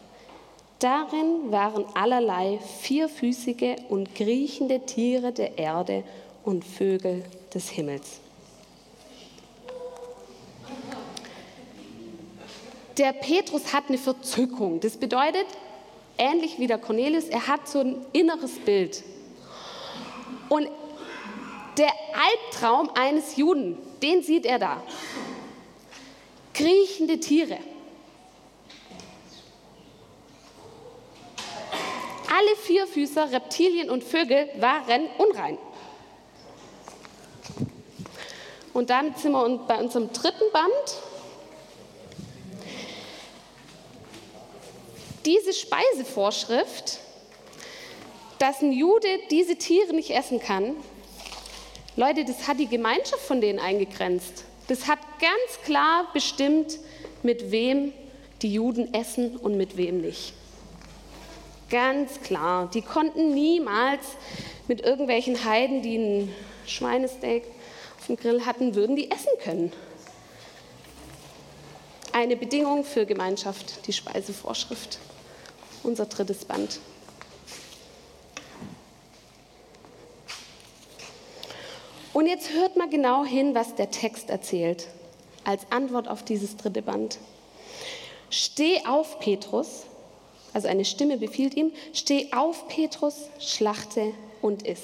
Darin 0.79 1.51
waren 1.51 1.87
allerlei 1.95 2.59
vierfüßige 2.81 3.77
und 3.89 4.15
kriechende 4.15 4.85
Tiere 4.85 5.33
der 5.33 5.57
Erde 5.57 6.05
und 6.45 6.65
Vögel 6.65 7.25
des 7.55 7.71
Himmels. 7.71 8.21
Der 12.99 13.13
Petrus 13.13 13.73
hat 13.73 13.85
eine 13.89 13.99
Verzückung. 13.99 14.81
Das 14.81 14.97
bedeutet, 14.97 15.47
ähnlich 16.19 16.59
wie 16.59 16.67
der 16.67 16.79
Cornelius, 16.79 17.25
er 17.25 17.47
hat 17.47 17.69
so 17.69 17.81
ein 17.81 17.97
inneres 18.13 18.59
Bild. 18.59 19.03
Und 20.49 20.69
der 21.77 21.93
Albtraum 22.15 22.91
eines 22.95 23.37
Juden, 23.37 23.79
den 24.03 24.23
sieht 24.23 24.47
er 24.47 24.59
da. 24.59 24.83
Kriechende 26.55 27.21
Tiere. 27.21 27.59
Alle 32.39 32.55
Vierfüßer, 32.57 33.33
Reptilien 33.33 33.89
und 33.89 34.05
Vögel 34.05 34.51
waren 34.59 35.09
unrein. 35.17 35.57
Und 38.75 38.91
damit 38.91 39.19
sind 39.19 39.33
wir 39.33 39.59
bei 39.67 39.79
unserem 39.79 40.13
dritten 40.13 40.53
Band. 40.53 40.73
Diese 45.25 45.55
Speisevorschrift, 45.55 46.99
dass 48.39 48.61
ein 48.61 48.73
Jude 48.73 49.09
diese 49.31 49.57
Tiere 49.57 49.95
nicht 49.95 50.11
essen 50.11 50.39
kann, 50.39 50.77
Leute, 51.97 52.27
das 52.27 52.47
hat 52.47 52.61
die 52.61 52.69
Gemeinschaft 52.69 53.23
von 53.23 53.41
denen 53.41 53.59
eingegrenzt. 53.59 54.45
Das 54.69 54.87
hat 54.87 54.99
ganz 55.21 55.65
klar 55.65 56.11
bestimmt, 56.13 56.81
mit 57.23 57.51
wem 57.51 57.95
die 58.43 58.53
Juden 58.53 58.93
essen 58.93 59.39
und 59.39 59.57
mit 59.57 59.79
wem 59.79 60.03
nicht. 60.03 60.35
Ganz 61.71 62.21
klar. 62.21 62.71
Die 62.73 62.83
konnten 62.83 63.35
niemals 63.35 64.05
mit 64.69 64.83
irgendwelchen 64.83 65.45
Heiden, 65.45 65.83
die 65.83 65.97
ein 65.97 66.35
Schweinesteak 66.67 67.45
auf 67.99 68.07
dem 68.07 68.17
Grill 68.17 68.47
hatten, 68.47 68.75
würden 68.75 68.95
die 68.95 69.11
essen 69.11 69.33
können. 69.43 69.73
Eine 72.13 72.37
Bedingung 72.37 72.85
für 72.85 73.05
Gemeinschaft, 73.05 73.87
die 73.87 73.93
Speisevorschrift. 73.93 74.99
Unser 75.83 76.07
drittes 76.07 76.45
Band. 76.45 76.81
Und 82.13 82.27
jetzt 82.27 82.53
hört 82.55 82.77
mal 82.77 82.89
genau 82.89 83.25
hin, 83.25 83.55
was 83.55 83.75
der 83.75 83.91
Text 83.91 84.31
erzählt, 84.31 84.89
als 85.45 85.71
Antwort 85.71 86.09
auf 86.09 86.23
dieses 86.23 86.57
dritte 86.57 86.81
Band. 86.81 87.19
Steh 88.31 88.87
auf, 88.87 89.21
Petrus, 89.21 89.83
also 90.57 90.69
eine 90.69 90.87
Stimme 90.87 91.19
befiehlt 91.19 91.55
ihm, 91.55 91.71
steh 91.93 92.33
auf, 92.33 92.67
Petrus, 92.69 93.29
schlachte 93.39 94.15
und 94.41 94.67
iss. 94.67 94.81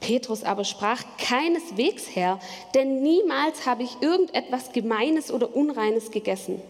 Petrus 0.00 0.44
aber 0.44 0.64
sprach, 0.64 1.02
keineswegs, 1.16 2.14
Herr, 2.14 2.38
denn 2.74 3.02
niemals 3.02 3.64
habe 3.64 3.82
ich 3.82 4.02
irgendetwas 4.02 4.72
Gemeines 4.72 5.32
oder 5.32 5.56
Unreines 5.56 6.10
gegessen. 6.10 6.60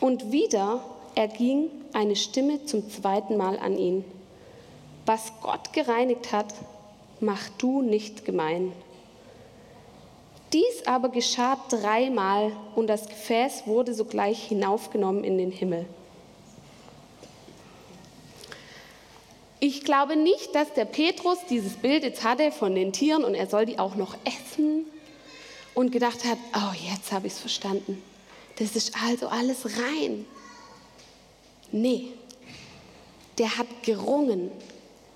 Und 0.00 0.32
wieder 0.32 0.82
erging 1.14 1.70
eine 1.92 2.16
Stimme 2.16 2.64
zum 2.64 2.90
zweiten 2.90 3.36
Mal 3.36 3.56
an 3.56 3.78
ihn. 3.78 4.04
Was 5.06 5.30
Gott 5.42 5.72
gereinigt 5.72 6.32
hat, 6.32 6.52
mach 7.20 7.50
du 7.58 7.82
nicht 7.82 8.24
gemein. 8.24 8.72
Dies 10.52 10.86
aber 10.86 11.10
geschah 11.10 11.58
dreimal 11.68 12.52
und 12.74 12.86
das 12.86 13.08
Gefäß 13.08 13.66
wurde 13.66 13.92
sogleich 13.92 14.44
hinaufgenommen 14.44 15.24
in 15.24 15.36
den 15.36 15.50
Himmel. 15.50 15.86
Ich 19.60 19.84
glaube 19.84 20.16
nicht, 20.16 20.54
dass 20.54 20.72
der 20.72 20.84
Petrus 20.84 21.38
dieses 21.50 21.74
Bild 21.74 22.04
jetzt 22.04 22.22
hatte 22.22 22.52
von 22.52 22.74
den 22.74 22.92
Tieren 22.92 23.24
und 23.24 23.34
er 23.34 23.48
soll 23.48 23.66
die 23.66 23.78
auch 23.78 23.96
noch 23.96 24.16
essen 24.24 24.86
und 25.74 25.90
gedacht 25.90 26.24
hat, 26.24 26.38
oh, 26.54 26.74
jetzt 26.90 27.12
habe 27.12 27.26
ich 27.26 27.34
es 27.34 27.40
verstanden. 27.40 28.02
Das 28.58 28.74
ist 28.74 28.94
also 29.04 29.28
alles 29.28 29.66
rein. 29.66 30.24
Nee, 31.72 32.12
der 33.36 33.58
hat 33.58 33.66
gerungen. 33.82 34.50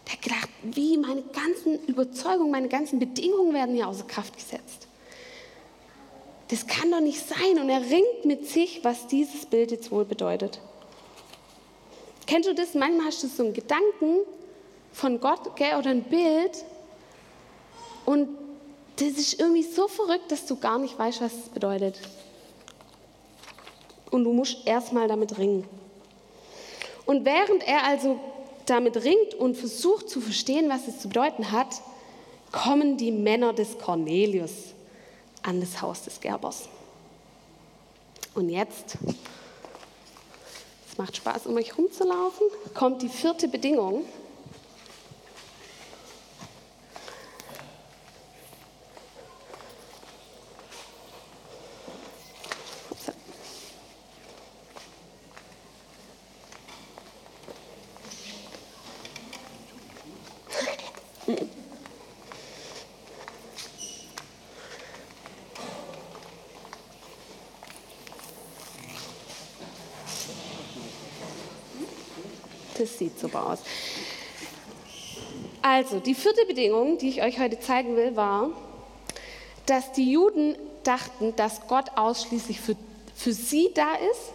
Der 0.06 0.12
hat 0.14 0.22
gedacht, 0.22 0.48
wie 0.62 0.98
meine 0.98 1.22
ganzen 1.22 1.84
Überzeugungen, 1.86 2.50
meine 2.50 2.68
ganzen 2.68 2.98
Bedingungen 2.98 3.54
werden 3.54 3.74
hier 3.74 3.88
außer 3.88 4.04
Kraft 4.04 4.36
gesetzt. 4.36 4.88
Das 6.52 6.66
kann 6.66 6.90
doch 6.90 7.00
nicht 7.00 7.26
sein. 7.26 7.58
Und 7.58 7.70
er 7.70 7.80
ringt 7.80 8.26
mit 8.26 8.46
sich, 8.46 8.84
was 8.84 9.06
dieses 9.06 9.46
Bild 9.46 9.70
jetzt 9.70 9.90
wohl 9.90 10.04
bedeutet. 10.04 10.60
Kennst 12.26 12.46
du 12.46 12.54
das? 12.54 12.74
Manchmal 12.74 13.06
hast 13.06 13.22
du 13.22 13.26
so 13.26 13.42
einen 13.42 13.54
Gedanken 13.54 14.18
von 14.92 15.18
Gott 15.18 15.56
gell, 15.56 15.78
oder 15.78 15.88
ein 15.88 16.02
Bild 16.02 16.64
und 18.04 18.28
das 18.96 19.12
ist 19.12 19.40
irgendwie 19.40 19.62
so 19.62 19.88
verrückt, 19.88 20.30
dass 20.30 20.44
du 20.44 20.56
gar 20.56 20.78
nicht 20.78 20.98
weißt, 20.98 21.22
was 21.22 21.32
es 21.32 21.48
bedeutet. 21.48 21.98
Und 24.10 24.24
du 24.24 24.32
musst 24.34 24.66
erstmal 24.66 25.08
damit 25.08 25.38
ringen. 25.38 25.66
Und 27.06 27.24
während 27.24 27.66
er 27.66 27.84
also 27.84 28.20
damit 28.66 29.02
ringt 29.02 29.34
und 29.34 29.56
versucht 29.56 30.10
zu 30.10 30.20
verstehen, 30.20 30.68
was 30.68 30.86
es 30.86 31.00
zu 31.00 31.08
bedeuten 31.08 31.50
hat, 31.50 31.80
kommen 32.52 32.98
die 32.98 33.10
Männer 33.10 33.54
des 33.54 33.78
Cornelius 33.78 34.71
an 35.42 35.60
das 35.60 35.80
Haus 35.82 36.02
des 36.04 36.20
Gerbers. 36.20 36.68
Und 38.34 38.48
jetzt, 38.48 38.96
es 40.90 40.98
macht 40.98 41.16
Spaß, 41.16 41.46
um 41.46 41.56
euch 41.56 41.76
rumzulaufen, 41.76 42.46
kommt 42.74 43.02
die 43.02 43.08
vierte 43.08 43.48
Bedingung. 43.48 44.04
Das 72.82 72.98
sieht 72.98 73.16
super 73.16 73.46
aus. 73.46 73.60
Also, 75.62 76.00
die 76.00 76.16
vierte 76.16 76.44
Bedingung, 76.46 76.98
die 76.98 77.10
ich 77.10 77.22
euch 77.22 77.38
heute 77.38 77.60
zeigen 77.60 77.94
will, 77.94 78.16
war, 78.16 78.50
dass 79.66 79.92
die 79.92 80.10
Juden 80.10 80.56
dachten, 80.82 81.36
dass 81.36 81.68
Gott 81.68 81.92
ausschließlich 81.94 82.60
für, 82.60 82.74
für 83.14 83.32
sie 83.32 83.70
da 83.72 83.94
ist 84.10 84.32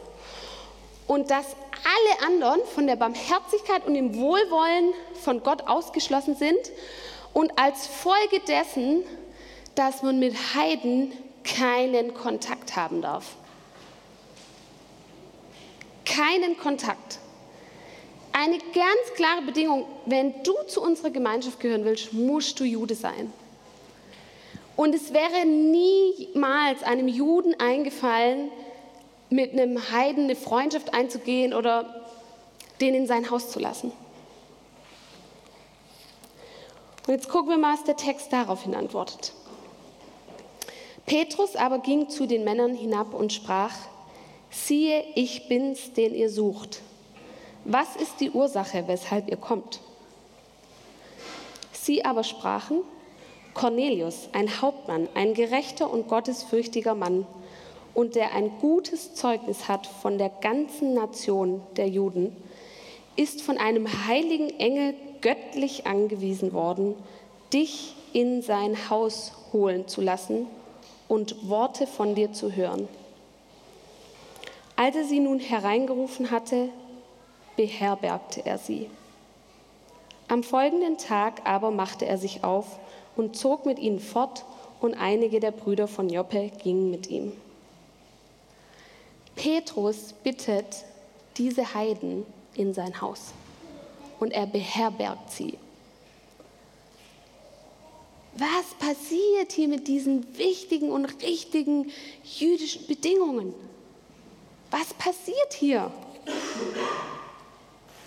und 1.07 1.29
dass 1.29 1.45
alle 1.73 2.25
anderen 2.25 2.61
von 2.73 2.87
der 2.87 2.95
Barmherzigkeit 2.95 3.85
und 3.85 3.95
dem 3.95 4.15
Wohlwollen 4.15 4.93
von 5.21 5.43
Gott 5.43 5.67
ausgeschlossen 5.67 6.37
sind 6.37 6.71
und 7.33 7.51
als 7.59 7.85
Folge 7.85 8.39
dessen, 8.47 9.03
dass 9.75 10.03
man 10.03 10.19
mit 10.19 10.33
Heiden 10.55 11.11
keinen 11.43 12.13
Kontakt 12.13 12.77
haben 12.77 13.01
darf. 13.01 13.25
Keinen 16.05 16.57
Kontakt. 16.57 17.19
Eine 18.39 18.59
ganz 18.59 19.15
klare 19.15 19.41
Bedingung, 19.41 19.87
wenn 20.05 20.43
du 20.43 20.53
zu 20.67 20.79
unserer 20.79 21.09
Gemeinschaft 21.09 21.59
gehören 21.59 21.83
willst, 21.85 22.13
musst 22.13 22.59
du 22.59 22.65
Jude 22.65 22.93
sein. 22.93 23.33
Und 24.75 24.93
es 24.93 25.11
wäre 25.11 25.43
niemals 25.43 26.83
einem 26.83 27.07
Juden 27.07 27.59
eingefallen, 27.59 28.51
mit 29.31 29.53
einem 29.53 29.91
Heiden 29.91 30.25
eine 30.25 30.35
Freundschaft 30.35 30.93
einzugehen 30.93 31.51
oder 31.51 32.05
den 32.79 32.93
in 32.93 33.07
sein 33.07 33.31
Haus 33.31 33.49
zu 33.49 33.57
lassen. 33.57 33.91
Und 37.07 37.13
jetzt 37.15 37.29
gucken 37.29 37.49
wir 37.49 37.57
mal, 37.57 37.73
was 37.73 37.85
der 37.85 37.97
Text 37.97 38.31
daraufhin 38.31 38.75
antwortet. 38.75 39.33
Petrus 41.07 41.55
aber 41.55 41.79
ging 41.79 42.07
zu 42.09 42.27
den 42.27 42.43
Männern 42.43 42.75
hinab 42.75 43.15
und 43.15 43.33
sprach, 43.33 43.73
siehe, 44.51 45.03
ich 45.15 45.47
bin's, 45.47 45.93
den 45.93 46.13
ihr 46.13 46.29
sucht. 46.29 46.83
Was 47.69 47.97
ist 47.97 48.21
die 48.21 48.31
Ursache, 48.31 48.85
weshalb 48.87 49.29
ihr 49.29 49.35
kommt? 49.35 49.81
Sie 51.73 52.05
aber 52.05 52.23
sprachen, 52.23 52.77
Cornelius, 53.53 54.29
ein 54.31 54.61
Hauptmann, 54.61 55.09
ein 55.15 55.33
gerechter 55.33 55.91
und 55.91 56.07
gottesfürchtiger 56.07 56.95
Mann, 56.95 57.27
und 57.93 58.15
der 58.15 58.33
ein 58.33 58.57
gutes 58.61 59.15
Zeugnis 59.15 59.67
hat 59.67 59.85
von 59.85 60.17
der 60.17 60.29
ganzen 60.29 60.93
Nation 60.93 61.61
der 61.75 61.89
Juden, 61.89 62.33
ist 63.17 63.41
von 63.41 63.57
einem 63.57 64.07
heiligen 64.07 64.49
Engel 64.61 64.93
göttlich 65.19 65.85
angewiesen 65.85 66.53
worden, 66.53 66.95
dich 67.51 67.95
in 68.13 68.41
sein 68.41 68.89
Haus 68.89 69.33
holen 69.51 69.89
zu 69.89 69.99
lassen 69.99 70.47
und 71.09 71.49
Worte 71.49 71.85
von 71.85 72.15
dir 72.15 72.31
zu 72.31 72.55
hören. 72.55 72.87
Als 74.77 74.95
er 74.95 75.03
sie 75.03 75.19
nun 75.19 75.39
hereingerufen 75.39 76.31
hatte, 76.31 76.69
beherbergte 77.57 78.45
er 78.45 78.57
sie. 78.57 78.89
Am 80.29 80.43
folgenden 80.43 80.97
Tag 80.97 81.41
aber 81.43 81.71
machte 81.71 82.05
er 82.05 82.17
sich 82.17 82.43
auf 82.45 82.79
und 83.17 83.35
zog 83.35 83.65
mit 83.65 83.79
ihnen 83.79 83.99
fort, 83.99 84.45
und 84.79 84.93
einige 84.93 85.39
der 85.39 85.51
Brüder 85.51 85.87
von 85.87 86.09
Joppe 86.09 86.51
gingen 86.63 86.91
mit 86.91 87.09
ihm. 87.09 87.31
Petrus 89.35 90.13
bittet 90.23 90.85
diese 91.37 91.73
Heiden 91.73 92.25
in 92.55 92.73
sein 92.73 93.01
Haus 93.01 93.33
und 94.19 94.31
er 94.31 94.47
beherbergt 94.47 95.31
sie. 95.31 95.57
Was 98.35 98.75
passiert 98.79 99.51
hier 99.51 99.67
mit 99.67 99.87
diesen 99.87 100.37
wichtigen 100.37 100.91
und 100.91 101.05
richtigen 101.23 101.91
jüdischen 102.23 102.85
Bedingungen? 102.85 103.53
Was 104.69 104.93
passiert 104.93 105.53
hier? 105.53 105.91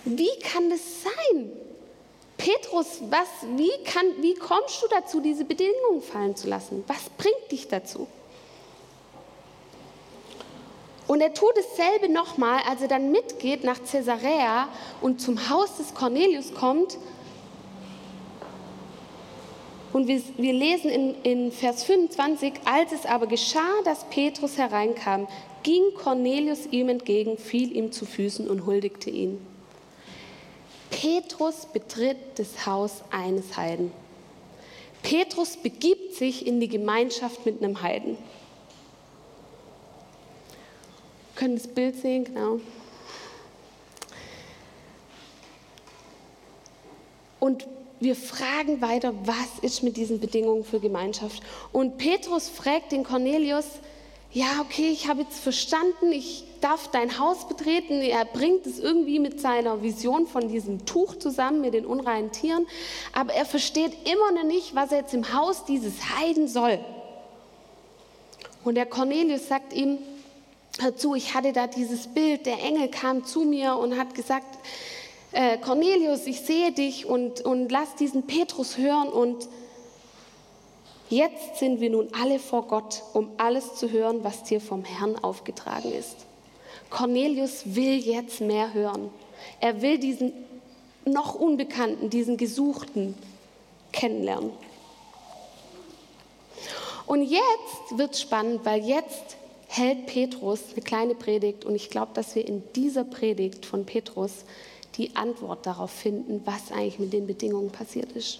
Wie 0.05 0.39
kann 0.41 0.69
das 0.69 0.81
sein? 1.03 1.51
Petrus, 2.37 3.01
was, 3.09 3.27
wie, 3.55 3.71
kann, 3.83 4.05
wie 4.21 4.33
kommst 4.33 4.81
du 4.81 4.87
dazu, 4.87 5.19
diese 5.19 5.45
Bedingungen 5.45 6.01
fallen 6.01 6.35
zu 6.35 6.47
lassen? 6.47 6.83
Was 6.87 7.09
bringt 7.17 7.51
dich 7.51 7.67
dazu? 7.67 8.07
Und 11.07 11.21
er 11.21 11.33
tut 11.33 11.51
dasselbe 11.55 12.11
nochmal, 12.11 12.61
als 12.67 12.81
er 12.81 12.87
dann 12.87 13.11
mitgeht 13.11 13.63
nach 13.63 13.77
Caesarea 13.83 14.69
und 15.01 15.21
zum 15.21 15.49
Haus 15.49 15.77
des 15.77 15.93
Cornelius 15.93 16.53
kommt. 16.53 16.97
Und 19.93 20.07
wir, 20.07 20.21
wir 20.37 20.53
lesen 20.53 20.89
in, 20.89 21.15
in 21.23 21.51
Vers 21.51 21.83
25, 21.83 22.53
als 22.65 22.91
es 22.93 23.05
aber 23.05 23.27
geschah, 23.27 23.81
dass 23.83 24.05
Petrus 24.05 24.57
hereinkam, 24.57 25.27
ging 25.63 25.93
Cornelius 25.95 26.65
ihm 26.71 26.89
entgegen, 26.89 27.37
fiel 27.37 27.75
ihm 27.75 27.91
zu 27.91 28.05
Füßen 28.05 28.49
und 28.49 28.65
huldigte 28.65 29.09
ihn. 29.09 29.50
Petrus 31.01 31.65
betritt 31.65 32.17
das 32.35 32.65
Haus 32.67 33.01
eines 33.09 33.57
Heiden. 33.57 33.91
Petrus 35.01 35.57
begibt 35.57 36.13
sich 36.13 36.45
in 36.45 36.59
die 36.59 36.67
Gemeinschaft 36.67 37.45
mit 37.45 37.63
einem 37.63 37.81
Heiden 37.81 38.17
können 41.41 41.55
das 41.55 41.65
Bild 41.65 41.99
sehen, 41.99 42.23
genau. 42.23 42.59
Und 47.39 47.65
wir 47.99 48.15
fragen 48.15 48.79
weiter, 48.79 49.11
was 49.25 49.57
ist 49.63 49.81
mit 49.81 49.97
diesen 49.97 50.19
Bedingungen 50.19 50.63
für 50.63 50.79
Gemeinschaft? 50.79 51.41
Und 51.71 51.97
Petrus 51.97 52.47
fragt 52.47 52.91
den 52.91 53.03
Cornelius, 53.03 53.65
ja, 54.31 54.61
okay, 54.61 54.91
ich 54.91 55.07
habe 55.07 55.23
jetzt 55.23 55.39
verstanden, 55.39 56.11
ich 56.11 56.43
darf 56.61 56.89
dein 56.89 57.19
Haus 57.19 57.47
betreten. 57.47 58.01
Er 58.01 58.25
bringt 58.25 58.65
es 58.65 58.79
irgendwie 58.79 59.19
mit 59.19 59.41
seiner 59.41 59.81
Vision 59.81 60.27
von 60.27 60.47
diesem 60.47 60.85
Tuch 60.85 61.15
zusammen, 61.17 61.61
mit 61.61 61.73
den 61.73 61.85
unreinen 61.85 62.31
Tieren. 62.31 62.67
Aber 63.13 63.33
er 63.33 63.45
versteht 63.45 63.91
immer 64.07 64.31
noch 64.31 64.47
nicht, 64.47 64.75
was 64.75 64.91
er 64.91 64.99
jetzt 64.99 65.13
im 65.13 65.33
Haus 65.33 65.65
dieses 65.65 65.93
Heiden 66.17 66.47
soll. 66.47 66.79
Und 68.63 68.75
der 68.75 68.85
Cornelius 68.85 69.47
sagt 69.47 69.73
ihm, 69.73 69.97
hör 70.79 70.95
zu, 70.95 71.15
ich 71.15 71.33
hatte 71.33 71.51
da 71.51 71.67
dieses 71.67 72.07
Bild, 72.07 72.45
der 72.45 72.61
Engel 72.63 72.89
kam 72.89 73.25
zu 73.25 73.41
mir 73.41 73.75
und 73.75 73.97
hat 73.97 74.13
gesagt, 74.13 74.57
äh, 75.31 75.57
Cornelius, 75.57 76.25
ich 76.27 76.41
sehe 76.41 76.71
dich 76.71 77.05
und, 77.05 77.41
und 77.41 77.71
lass 77.71 77.95
diesen 77.95 78.27
Petrus 78.27 78.77
hören 78.77 79.09
und 79.09 79.47
jetzt 81.09 81.57
sind 81.57 81.81
wir 81.81 81.89
nun 81.89 82.09
alle 82.19 82.39
vor 82.39 82.67
Gott, 82.67 83.03
um 83.13 83.31
alles 83.37 83.75
zu 83.75 83.89
hören, 83.89 84.23
was 84.23 84.43
dir 84.43 84.61
vom 84.61 84.83
Herrn 84.83 85.17
aufgetragen 85.23 85.91
ist. 85.91 86.17
Cornelius 86.91 87.63
will 87.65 87.97
jetzt 87.97 88.41
mehr 88.41 88.73
hören. 88.73 89.09
Er 89.59 89.81
will 89.81 89.97
diesen 89.97 90.33
noch 91.05 91.33
Unbekannten, 91.33 92.11
diesen 92.11 92.37
Gesuchten 92.37 93.15
kennenlernen. 93.91 94.51
Und 97.07 97.23
jetzt 97.23 97.97
wird 97.97 98.13
es 98.13 98.21
spannend, 98.21 98.61
weil 98.63 98.83
jetzt 98.83 99.37
hält 99.67 100.05
Petrus 100.05 100.59
eine 100.73 100.81
kleine 100.81 101.15
Predigt 101.15 101.65
und 101.65 101.75
ich 101.75 101.89
glaube, 101.89 102.11
dass 102.13 102.35
wir 102.35 102.47
in 102.47 102.61
dieser 102.73 103.03
Predigt 103.03 103.65
von 103.65 103.85
Petrus 103.85 104.45
die 104.97 105.15
Antwort 105.15 105.65
darauf 105.65 105.91
finden, 105.91 106.41
was 106.45 106.71
eigentlich 106.71 106.99
mit 106.99 107.13
den 107.13 107.25
Bedingungen 107.25 107.71
passiert 107.71 108.11
ist. 108.11 108.39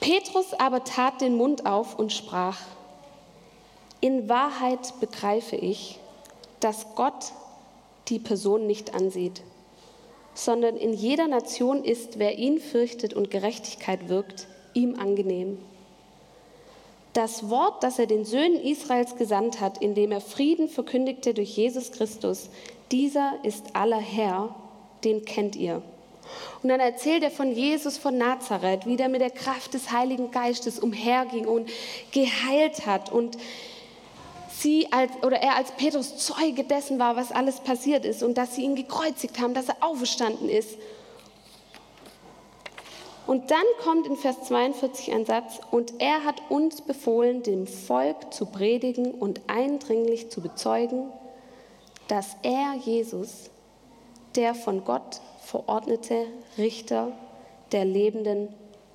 Petrus 0.00 0.52
aber 0.58 0.82
tat 0.82 1.20
den 1.20 1.36
Mund 1.36 1.64
auf 1.66 1.98
und 1.98 2.12
sprach, 2.12 2.58
in 4.02 4.28
Wahrheit 4.28 5.00
begreife 5.00 5.56
ich, 5.56 5.98
dass 6.60 6.94
Gott 6.96 7.32
die 8.08 8.18
Person 8.18 8.66
nicht 8.66 8.94
ansieht, 8.94 9.42
sondern 10.34 10.76
in 10.76 10.92
jeder 10.92 11.28
Nation 11.28 11.84
ist, 11.84 12.18
wer 12.18 12.36
ihn 12.36 12.58
fürchtet 12.58 13.14
und 13.14 13.30
Gerechtigkeit 13.30 14.08
wirkt, 14.08 14.48
ihm 14.74 14.98
angenehm. 14.98 15.58
Das 17.12 17.48
Wort, 17.48 17.84
das 17.84 17.98
er 17.98 18.06
den 18.06 18.24
Söhnen 18.24 18.60
Israels 18.60 19.16
gesandt 19.16 19.60
hat, 19.60 19.78
indem 19.78 20.10
er 20.10 20.20
Frieden 20.20 20.68
verkündigte 20.68 21.32
durch 21.32 21.56
Jesus 21.56 21.92
Christus, 21.92 22.50
dieser 22.90 23.34
ist 23.44 23.76
aller 23.76 24.00
Herr, 24.00 24.54
den 25.04 25.24
kennt 25.24 25.54
ihr. 25.54 25.80
Und 26.62 26.70
dann 26.70 26.80
erzählt 26.80 27.22
er 27.22 27.30
von 27.30 27.52
Jesus 27.52 27.98
von 27.98 28.18
Nazareth, 28.18 28.86
wie 28.86 28.96
der 28.96 29.08
mit 29.08 29.20
der 29.20 29.30
Kraft 29.30 29.74
des 29.74 29.92
Heiligen 29.92 30.32
Geistes 30.32 30.80
umherging 30.80 31.46
und 31.46 31.70
geheilt 32.10 32.86
hat 32.86 33.12
und 33.12 33.36
sie 34.62 34.92
als, 34.92 35.12
oder 35.22 35.38
er 35.38 35.56
als 35.56 35.72
Petrus 35.72 36.16
Zeuge 36.18 36.64
dessen 36.64 36.98
war, 36.98 37.16
was 37.16 37.32
alles 37.32 37.60
passiert 37.60 38.04
ist 38.04 38.22
und 38.22 38.38
dass 38.38 38.54
sie 38.54 38.62
ihn 38.62 38.76
gekreuzigt 38.76 39.40
haben, 39.40 39.54
dass 39.54 39.68
er 39.68 39.76
auferstanden 39.80 40.48
ist. 40.48 40.78
Und 43.26 43.50
dann 43.50 43.64
kommt 43.82 44.06
in 44.06 44.16
Vers 44.16 44.42
42 44.44 45.12
ein 45.12 45.24
Satz, 45.24 45.60
und 45.70 46.00
er 46.00 46.24
hat 46.24 46.42
uns 46.48 46.82
befohlen, 46.82 47.42
dem 47.42 47.66
Volk 47.66 48.32
zu 48.34 48.46
predigen 48.46 49.12
und 49.12 49.40
eindringlich 49.46 50.28
zu 50.28 50.40
bezeugen, 50.40 51.04
dass 52.08 52.36
er, 52.42 52.74
Jesus, 52.84 53.50
der 54.34 54.54
von 54.54 54.84
Gott 54.84 55.20
verordnete 55.44 56.26
Richter 56.58 57.12
der 57.70 57.84
Lebenden 57.84 58.48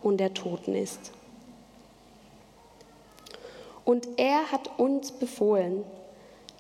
und 0.04 0.18
der 0.18 0.34
Toten 0.34 0.76
ist. 0.76 1.12
Und 3.88 4.06
er 4.18 4.52
hat 4.52 4.78
uns 4.78 5.14
befohlen, 5.14 5.86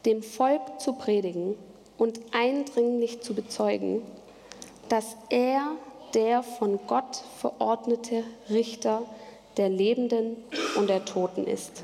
dem 0.05 0.23
Volk 0.23 0.61
zu 0.79 0.93
predigen 0.93 1.57
und 1.97 2.21
eindringlich 2.31 3.19
zu 3.19 3.33
bezeugen, 3.33 4.01
dass 4.87 5.17
er 5.29 5.75
der 6.13 6.41
von 6.41 6.79
Gott 6.87 7.21
verordnete 7.41 8.23
Richter 8.49 9.01
der 9.57 9.67
Lebenden 9.67 10.37
und 10.77 10.87
der 10.87 11.03
Toten 11.03 11.45
ist. 11.45 11.83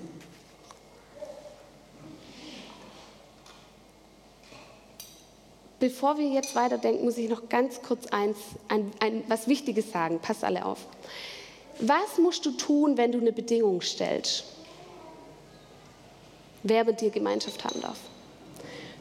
Bevor 5.77 6.17
wir 6.17 6.29
jetzt 6.29 6.55
weiterdenken, 6.55 7.03
muss 7.03 7.17
ich 7.17 7.29
noch 7.29 7.49
ganz 7.49 7.81
kurz 7.81 8.07
eins, 8.07 8.37
ein, 8.69 8.93
ein, 9.01 9.25
was 9.27 9.49
Wichtiges 9.49 9.91
sagen. 9.91 10.19
Passt 10.19 10.45
alle 10.45 10.63
auf. 10.63 10.87
Was 11.79 12.17
musst 12.17 12.45
du 12.45 12.51
tun, 12.51 12.95
wenn 12.95 13.11
du 13.11 13.19
eine 13.19 13.33
Bedingung 13.33 13.81
stellst? 13.81 14.45
Wer 16.63 16.85
mit 16.85 17.01
dir 17.01 17.09
Gemeinschaft 17.09 17.63
haben 17.65 17.81
darf? 17.81 17.99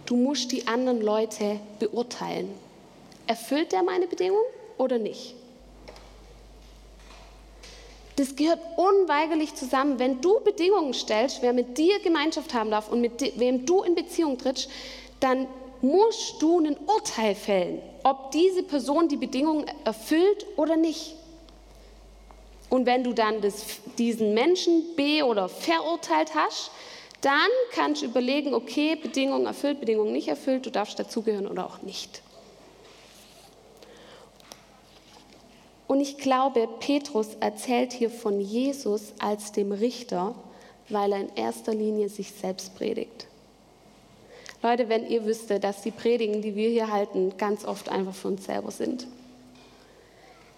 Du 0.04 0.16
musst 0.16 0.50
die 0.50 0.66
anderen 0.66 1.00
Leute 1.00 1.60
beurteilen. 1.78 2.52
Erfüllt 3.28 3.70
der 3.70 3.84
meine 3.84 4.08
Bedingung 4.08 4.42
oder 4.78 4.98
nicht? 4.98 5.36
Das 8.16 8.36
gehört 8.36 8.60
unweigerlich 8.76 9.54
zusammen. 9.54 9.98
Wenn 9.98 10.20
du 10.20 10.40
Bedingungen 10.40 10.92
stellst, 10.92 11.40
wer 11.40 11.52
mit 11.52 11.78
dir 11.78 12.00
Gemeinschaft 12.00 12.52
haben 12.52 12.70
darf 12.70 12.90
und 12.90 13.00
mit 13.00 13.38
wem 13.38 13.64
du 13.64 13.82
in 13.82 13.94
Beziehung 13.94 14.38
trittst, 14.38 14.68
dann 15.20 15.46
musst 15.80 16.42
du 16.42 16.60
ein 16.60 16.76
Urteil 16.86 17.34
fällen, 17.34 17.80
ob 18.02 18.32
diese 18.32 18.62
Person 18.64 19.08
die 19.08 19.16
Bedingungen 19.16 19.66
erfüllt 19.84 20.46
oder 20.56 20.76
nicht. 20.76 21.14
Und 22.68 22.86
wenn 22.86 23.04
du 23.04 23.12
dann 23.12 23.40
das, 23.40 23.64
diesen 23.98 24.34
Menschen 24.34 24.94
be- 24.96 25.24
oder 25.24 25.48
verurteilt 25.48 26.34
hast, 26.34 26.70
dann 27.22 27.50
kannst 27.72 28.02
du 28.02 28.06
überlegen, 28.06 28.52
okay, 28.52 28.96
Bedingungen 28.96 29.46
erfüllt, 29.46 29.80
Bedingungen 29.80 30.12
nicht 30.12 30.28
erfüllt, 30.28 30.66
du 30.66 30.70
darfst 30.70 30.98
dazugehören 30.98 31.46
oder 31.46 31.64
auch 31.64 31.82
nicht. 31.82 32.20
Und 35.86 36.00
ich 36.00 36.18
glaube, 36.18 36.68
Petrus 36.80 37.28
erzählt 37.40 37.92
hier 37.92 38.10
von 38.10 38.40
Jesus 38.40 39.12
als 39.18 39.52
dem 39.52 39.72
Richter, 39.72 40.34
weil 40.88 41.12
er 41.12 41.20
in 41.20 41.36
erster 41.36 41.74
Linie 41.74 42.08
sich 42.08 42.32
selbst 42.32 42.74
predigt. 42.74 43.26
Leute, 44.62 44.88
wenn 44.88 45.08
ihr 45.08 45.24
wüsstet, 45.24 45.64
dass 45.64 45.82
die 45.82 45.90
Predigen, 45.90 46.40
die 46.40 46.54
wir 46.54 46.70
hier 46.70 46.90
halten, 46.90 47.34
ganz 47.36 47.64
oft 47.64 47.88
einfach 47.88 48.14
für 48.14 48.28
uns 48.28 48.44
selber 48.44 48.70
sind. 48.70 49.06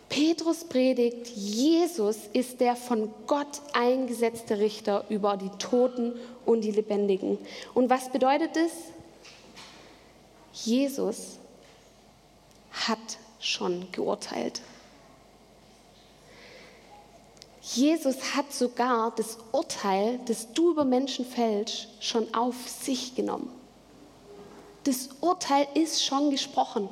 Petrus 0.08 0.64
predigt, 0.64 1.28
Jesus 1.28 2.18
ist 2.32 2.60
der 2.60 2.76
von 2.76 3.08
Gott 3.26 3.60
eingesetzte 3.72 4.58
Richter 4.60 5.04
über 5.08 5.36
die 5.36 5.50
Toten 5.58 6.12
und 6.46 6.62
die 6.62 6.70
Lebendigen. 6.70 7.38
Und 7.74 7.90
was 7.90 8.10
bedeutet 8.10 8.56
das? 8.56 8.72
Jesus 10.52 11.38
hat 12.72 12.98
schon 13.40 13.90
geurteilt. 13.92 14.60
Jesus 17.62 18.36
hat 18.36 18.52
sogar 18.52 19.12
das 19.16 19.38
Urteil, 19.50 20.20
das 20.26 20.52
du 20.52 20.72
über 20.72 20.84
Menschen 20.84 21.24
fällst, 21.24 21.88
schon 22.00 22.32
auf 22.34 22.54
sich 22.68 23.14
genommen. 23.14 23.50
Das 24.84 25.08
Urteil 25.20 25.66
ist 25.74 26.04
schon 26.04 26.30
gesprochen. 26.30 26.88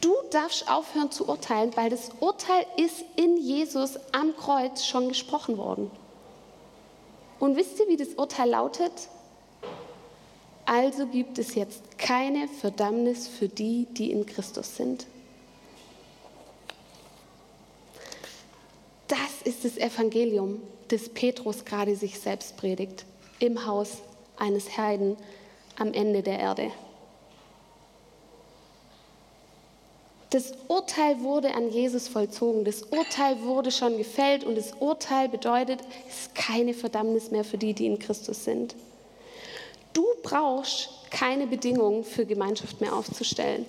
Du 0.00 0.14
darfst 0.30 0.70
aufhören 0.70 1.10
zu 1.10 1.28
urteilen, 1.28 1.76
weil 1.76 1.90
das 1.90 2.10
Urteil 2.20 2.64
ist 2.76 3.04
in 3.16 3.36
Jesus 3.36 3.98
am 4.12 4.36
Kreuz 4.36 4.84
schon 4.84 5.08
gesprochen 5.08 5.58
worden. 5.58 5.90
Und 7.38 7.56
wisst 7.56 7.78
ihr, 7.78 7.88
wie 7.88 7.96
das 7.96 8.14
Urteil 8.14 8.50
lautet? 8.50 8.92
Also 10.64 11.06
gibt 11.06 11.38
es 11.38 11.54
jetzt 11.54 11.98
keine 11.98 12.46
Verdammnis 12.46 13.26
für 13.26 13.48
die, 13.48 13.86
die 13.90 14.10
in 14.10 14.26
Christus 14.26 14.76
sind. 14.76 15.06
Das 19.06 19.42
ist 19.44 19.64
das 19.64 19.78
Evangelium, 19.78 20.60
das 20.88 21.08
Petrus 21.08 21.64
gerade 21.64 21.96
sich 21.96 22.18
selbst 22.18 22.56
predigt, 22.58 23.06
im 23.38 23.64
Haus 23.64 23.98
eines 24.36 24.76
Heiden, 24.76 25.16
am 25.78 25.94
Ende 25.94 26.22
der 26.22 26.38
Erde. 26.38 26.70
Das 30.30 30.52
Urteil 30.68 31.20
wurde 31.22 31.54
an 31.54 31.70
Jesus 31.70 32.06
vollzogen. 32.06 32.64
Das 32.64 32.82
Urteil 32.82 33.40
wurde 33.42 33.70
schon 33.70 33.96
gefällt 33.96 34.44
und 34.44 34.56
das 34.56 34.72
Urteil 34.78 35.28
bedeutet, 35.28 35.80
es 36.06 36.26
ist 36.26 36.34
keine 36.34 36.74
Verdammnis 36.74 37.30
mehr 37.30 37.44
für 37.44 37.56
die, 37.56 37.72
die 37.72 37.86
in 37.86 37.98
Christus 37.98 38.44
sind. 38.44 38.74
Du 39.94 40.04
brauchst 40.22 40.90
keine 41.10 41.46
Bedingungen 41.46 42.04
für 42.04 42.26
Gemeinschaft 42.26 42.80
mehr 42.80 42.92
aufzustellen. 42.92 43.64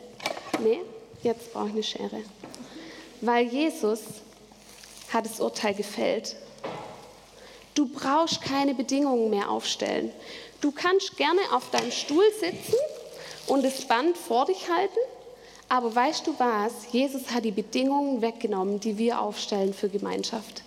Nee, 0.62 0.82
jetzt 1.24 1.54
brauche 1.54 1.68
ich 1.68 1.74
eine 1.74 1.84
Schere. 1.84 2.22
Weil 3.22 3.48
Jesus 3.48 4.02
hat 5.14 5.26
das 5.26 5.40
Urteil 5.40 5.74
gefällt. 5.74 6.36
Du 7.74 7.88
brauchst 7.88 8.42
keine 8.42 8.74
Bedingungen 8.76 9.30
mehr 9.30 9.50
aufstellen. 9.50 10.12
Du 10.60 10.72
kannst 10.72 11.16
gerne 11.16 11.40
auf 11.54 11.70
deinem 11.72 11.92
Stuhl 11.92 12.26
sitzen 12.38 12.76
und 13.48 13.64
das 13.64 13.88
Band 13.88 14.18
vor 14.18 14.46
dich 14.46 14.70
halten, 14.70 15.00
aber 15.70 15.96
weißt 15.96 16.26
du 16.26 16.34
was? 16.40 16.92
Jesus 16.92 17.30
hat 17.32 17.46
die 17.46 17.52
Bedingungen 17.52 18.22
weggenommen, 18.24 18.80
die 18.80 18.98
wir 18.98 19.22
aufstellen 19.22 19.74
für 19.74 19.88
Gemeinschaft. 19.88 20.64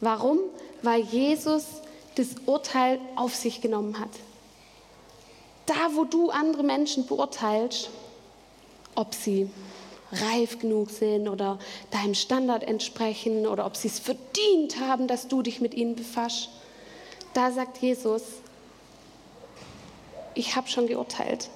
Warum? 0.00 0.38
Weil 0.82 1.02
Jesus 1.02 1.66
das 2.14 2.28
Urteil 2.46 2.98
auf 3.14 3.34
sich 3.34 3.60
genommen 3.60 4.00
hat. 4.00 4.10
Da, 5.66 5.94
wo 5.94 6.04
du 6.04 6.30
andere 6.30 6.62
Menschen 6.62 7.06
beurteilst, 7.06 7.90
ob 8.94 9.14
sie 9.14 9.50
reif 10.12 10.58
genug 10.58 10.90
sind 10.90 11.28
oder 11.28 11.58
deinem 11.90 12.14
Standard 12.14 12.62
entsprechen 12.62 13.46
oder 13.46 13.66
ob 13.66 13.76
sie 13.76 13.88
es 13.88 13.98
verdient 13.98 14.80
haben, 14.80 15.08
dass 15.08 15.28
du 15.28 15.42
dich 15.42 15.60
mit 15.60 15.74
ihnen 15.74 15.96
befasst, 15.96 16.48
da 17.32 17.50
sagt 17.50 17.78
Jesus, 17.78 18.22
ich 20.34 20.56
habe 20.56 20.68
schon 20.68 20.86
geurteilt. 20.86 21.50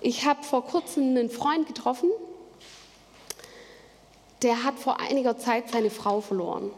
Ich 0.00 0.24
habe 0.24 0.42
vor 0.44 0.64
kurzem 0.64 1.04
einen 1.04 1.30
Freund 1.30 1.66
getroffen, 1.66 2.10
der 4.42 4.62
hat 4.62 4.78
vor 4.78 5.00
einiger 5.00 5.36
Zeit 5.38 5.70
seine 5.70 5.90
Frau 5.90 6.20
verloren. 6.20 6.70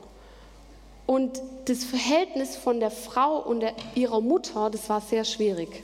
Und 1.07 1.43
das 1.67 1.85
Verhältnis 1.85 2.57
von 2.57 2.81
der 2.81 2.91
Frau 2.91 3.39
und 3.39 3.61
der, 3.61 3.75
ihrer 3.95 4.21
Mutter, 4.21 4.71
das 4.71 4.89
war 4.89 5.01
sehr 5.01 5.25
schwierig. 5.25 5.83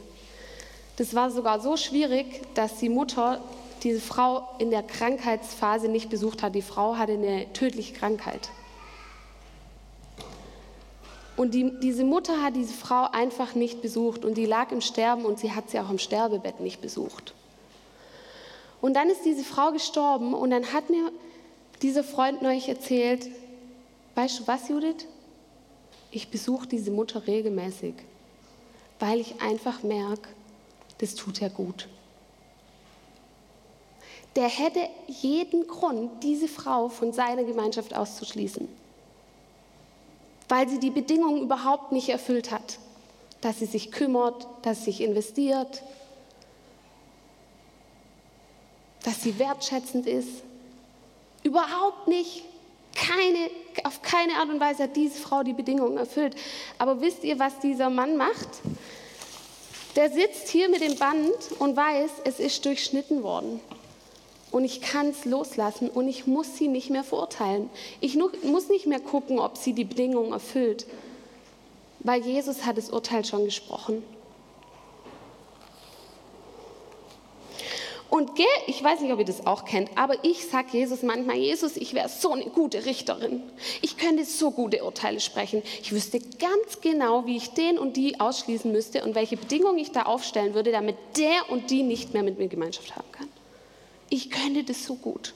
Das 0.96 1.14
war 1.14 1.30
sogar 1.30 1.60
so 1.60 1.76
schwierig, 1.76 2.42
dass 2.54 2.78
die 2.78 2.88
Mutter 2.88 3.40
diese 3.82 4.00
Frau 4.00 4.48
in 4.58 4.70
der 4.70 4.82
Krankheitsphase 4.82 5.88
nicht 5.88 6.08
besucht 6.08 6.42
hat. 6.42 6.54
Die 6.54 6.62
Frau 6.62 6.96
hatte 6.96 7.12
eine 7.12 7.52
tödliche 7.52 7.92
Krankheit. 7.92 8.48
Und 11.36 11.52
die, 11.52 11.70
diese 11.80 12.04
Mutter 12.04 12.42
hat 12.42 12.56
diese 12.56 12.72
Frau 12.72 13.08
einfach 13.12 13.54
nicht 13.54 13.82
besucht 13.82 14.24
und 14.24 14.34
die 14.34 14.46
lag 14.46 14.72
im 14.72 14.80
Sterben 14.80 15.24
und 15.24 15.38
sie 15.38 15.52
hat 15.52 15.68
sie 15.68 15.78
auch 15.78 15.90
im 15.90 15.98
Sterbebett 15.98 16.60
nicht 16.60 16.80
besucht. 16.80 17.34
Und 18.80 18.94
dann 18.94 19.10
ist 19.10 19.24
diese 19.24 19.44
Frau 19.44 19.72
gestorben 19.72 20.32
und 20.32 20.50
dann 20.50 20.72
hat 20.72 20.88
mir 20.88 21.12
dieser 21.82 22.04
Freund 22.04 22.40
neulich 22.40 22.68
erzählt, 22.68 23.28
weißt 24.14 24.40
du 24.40 24.46
was, 24.46 24.68
Judith? 24.68 25.06
Ich 26.10 26.30
besuche 26.30 26.66
diese 26.66 26.90
Mutter 26.90 27.26
regelmäßig, 27.26 27.94
weil 28.98 29.20
ich 29.20 29.40
einfach 29.42 29.82
merke, 29.82 30.28
das 30.98 31.14
tut 31.14 31.40
ja 31.40 31.48
gut. 31.48 31.88
Der 34.36 34.48
hätte 34.48 34.80
jeden 35.08 35.66
Grund, 35.66 36.22
diese 36.22 36.48
Frau 36.48 36.88
von 36.88 37.12
seiner 37.12 37.44
Gemeinschaft 37.44 37.94
auszuschließen, 37.94 38.68
weil 40.48 40.68
sie 40.68 40.78
die 40.78 40.90
Bedingungen 40.90 41.42
überhaupt 41.42 41.92
nicht 41.92 42.08
erfüllt 42.08 42.50
hat, 42.50 42.78
dass 43.40 43.58
sie 43.58 43.66
sich 43.66 43.90
kümmert, 43.90 44.46
dass 44.62 44.78
sie 44.78 44.92
sich 44.92 45.00
investiert, 45.00 45.82
dass 49.04 49.22
sie 49.22 49.38
wertschätzend 49.38 50.06
ist. 50.06 50.42
Überhaupt 51.42 52.08
nicht. 52.08 52.44
Keine, 52.94 53.50
auf 53.84 54.00
keine 54.00 54.34
Art 54.34 54.48
und 54.48 54.58
Weise 54.58 54.84
hat 54.84 54.96
diese 54.96 55.20
Frau 55.20 55.42
die 55.42 55.52
Bedingungen 55.52 55.98
erfüllt. 55.98 56.34
Aber 56.78 57.00
wisst 57.02 57.24
ihr, 57.24 57.38
was 57.38 57.58
dieser 57.60 57.90
Mann 57.90 58.16
macht? 58.16 58.48
Der 59.96 60.10
sitzt 60.10 60.48
hier 60.48 60.68
mit 60.68 60.80
dem 60.80 60.96
Band 60.96 61.34
und 61.58 61.76
weiß, 61.76 62.10
es 62.24 62.40
ist 62.40 62.64
durchschnitten 62.64 63.22
worden. 63.22 63.60
Und 64.56 64.64
ich 64.64 64.80
kann 64.80 65.08
es 65.08 65.26
loslassen 65.26 65.90
und 65.90 66.08
ich 66.08 66.26
muss 66.26 66.56
sie 66.56 66.68
nicht 66.68 66.88
mehr 66.88 67.04
verurteilen. 67.04 67.68
Ich 68.00 68.16
muss 68.16 68.70
nicht 68.70 68.86
mehr 68.86 69.00
gucken, 69.00 69.38
ob 69.38 69.58
sie 69.58 69.74
die 69.74 69.84
Bedingungen 69.84 70.32
erfüllt, 70.32 70.86
weil 71.98 72.22
Jesus 72.22 72.64
hat 72.64 72.78
das 72.78 72.88
Urteil 72.88 73.22
schon 73.26 73.44
gesprochen. 73.44 74.02
Und 78.08 78.30
ich 78.66 78.82
weiß 78.82 79.00
nicht, 79.00 79.12
ob 79.12 79.18
ihr 79.18 79.26
das 79.26 79.46
auch 79.46 79.66
kennt, 79.66 79.90
aber 79.94 80.24
ich 80.24 80.46
sage 80.46 80.68
Jesus 80.72 81.02
manchmal, 81.02 81.36
Jesus, 81.36 81.76
ich 81.76 81.92
wäre 81.92 82.08
so 82.08 82.32
eine 82.32 82.46
gute 82.46 82.86
Richterin. 82.86 83.42
Ich 83.82 83.98
könnte 83.98 84.24
so 84.24 84.52
gute 84.52 84.82
Urteile 84.82 85.20
sprechen. 85.20 85.62
Ich 85.82 85.92
wüsste 85.92 86.18
ganz 86.18 86.80
genau, 86.80 87.26
wie 87.26 87.36
ich 87.36 87.50
den 87.50 87.78
und 87.78 87.98
die 87.98 88.20
ausschließen 88.20 88.72
müsste 88.72 89.04
und 89.04 89.14
welche 89.14 89.36
Bedingungen 89.36 89.76
ich 89.76 89.92
da 89.92 90.04
aufstellen 90.04 90.54
würde, 90.54 90.72
damit 90.72 90.96
der 91.18 91.50
und 91.50 91.70
die 91.70 91.82
nicht 91.82 92.14
mehr 92.14 92.22
mit 92.22 92.38
mir 92.38 92.48
Gemeinschaft 92.48 92.96
haben 92.96 93.12
kann. 93.12 93.35
Ich 94.08 94.30
könnte 94.30 94.64
das 94.64 94.84
so 94.84 94.94
gut. 94.94 95.34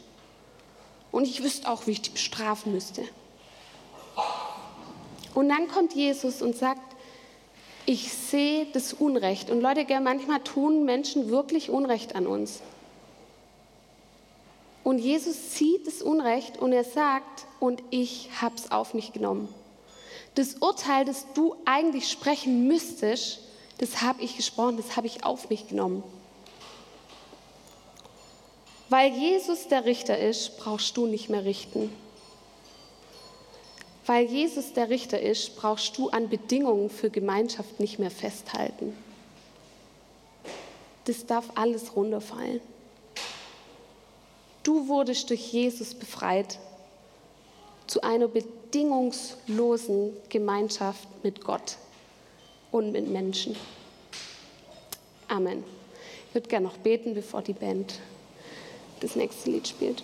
Und 1.11 1.25
ich 1.25 1.43
wüsste 1.43 1.69
auch, 1.69 1.87
wie 1.87 1.93
ich 1.93 2.03
die 2.03 2.11
bestrafen 2.11 2.73
müsste. 2.73 3.03
Und 5.35 5.49
dann 5.49 5.69
kommt 5.69 5.95
Jesus 5.95 6.43
und 6.43 6.57
sagt, 6.57 6.97
ich 7.87 8.13
sehe 8.13 8.67
das 8.67 8.93
Unrecht. 8.93 9.51
Und 9.51 9.61
Leute, 9.61 9.85
manchmal 10.01 10.41
tun 10.41 10.85
Menschen 10.85 11.31
wirklich 11.31 11.71
Unrecht 11.71 12.15
an 12.15 12.27
uns. 12.27 12.61
Und 14.85 14.99
Jesus 14.99 15.57
sieht 15.57 15.87
das 15.87 16.03
Unrecht 16.03 16.59
und 16.59 16.73
er 16.73 16.85
sagt, 16.85 17.47
und 17.59 17.83
ich 17.91 18.31
habe 18.41 18.55
es 18.57 18.71
auf 18.71 18.95
mich 18.95 19.13
genommen. 19.13 19.49
Das 20.35 20.55
Urteil, 20.55 21.05
das 21.05 21.27
du 21.35 21.57
eigentlich 21.65 22.09
sprechen 22.09 22.67
müsstest, 22.67 23.41
das 23.79 24.03
habe 24.03 24.23
ich 24.23 24.37
gesprochen, 24.37 24.77
das 24.77 24.97
habe 24.97 25.07
ich 25.07 25.25
auf 25.25 25.51
mich 25.51 25.69
genommen. 25.69 26.03
Weil 28.91 29.13
Jesus 29.13 29.69
der 29.69 29.85
Richter 29.85 30.19
ist, 30.19 30.59
brauchst 30.59 30.97
du 30.97 31.07
nicht 31.07 31.31
mehr 31.31 31.45
richten. 31.45 31.93
Weil 34.05 34.27
Jesus 34.27 34.73
der 34.73 34.91
Richter 34.91 35.21
ist, 35.21 35.55
brauchst 35.55 35.97
du 35.97 36.09
an 36.11 36.29
Bedingungen 36.29 36.91
für 36.91 37.09
Gemeinschaft 37.09 37.79
nicht 37.79 38.01
mehr 38.01 38.11
festhalten. 38.11 38.97
Das 41.05 41.25
darf 41.25 41.45
alles 41.55 41.95
runterfallen. 41.95 42.61
Du 44.65 44.89
wurdest 44.89 45.31
durch 45.31 45.53
Jesus 45.53 45.95
befreit 45.95 46.59
zu 47.87 48.03
einer 48.03 48.27
bedingungslosen 48.27 50.17
Gemeinschaft 50.29 51.07
mit 51.23 51.45
Gott 51.45 51.77
und 52.73 52.91
mit 52.91 53.07
Menschen. 53.09 53.55
Amen. 55.29 55.63
Ich 56.29 56.35
würde 56.35 56.49
gerne 56.49 56.67
noch 56.67 56.79
beten, 56.79 57.15
bevor 57.15 57.43
die 57.43 57.53
Band 57.53 58.01
das 59.01 59.17
nächste 59.17 59.51
Lied 59.51 59.69
spielt. 59.69 60.03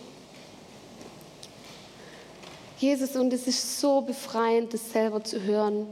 Jesus, 2.78 3.16
und 3.16 3.32
es 3.32 3.46
ist 3.46 3.80
so 3.80 4.02
befreiend, 4.02 4.74
das 4.74 4.92
selber 4.92 5.24
zu 5.24 5.42
hören, 5.42 5.86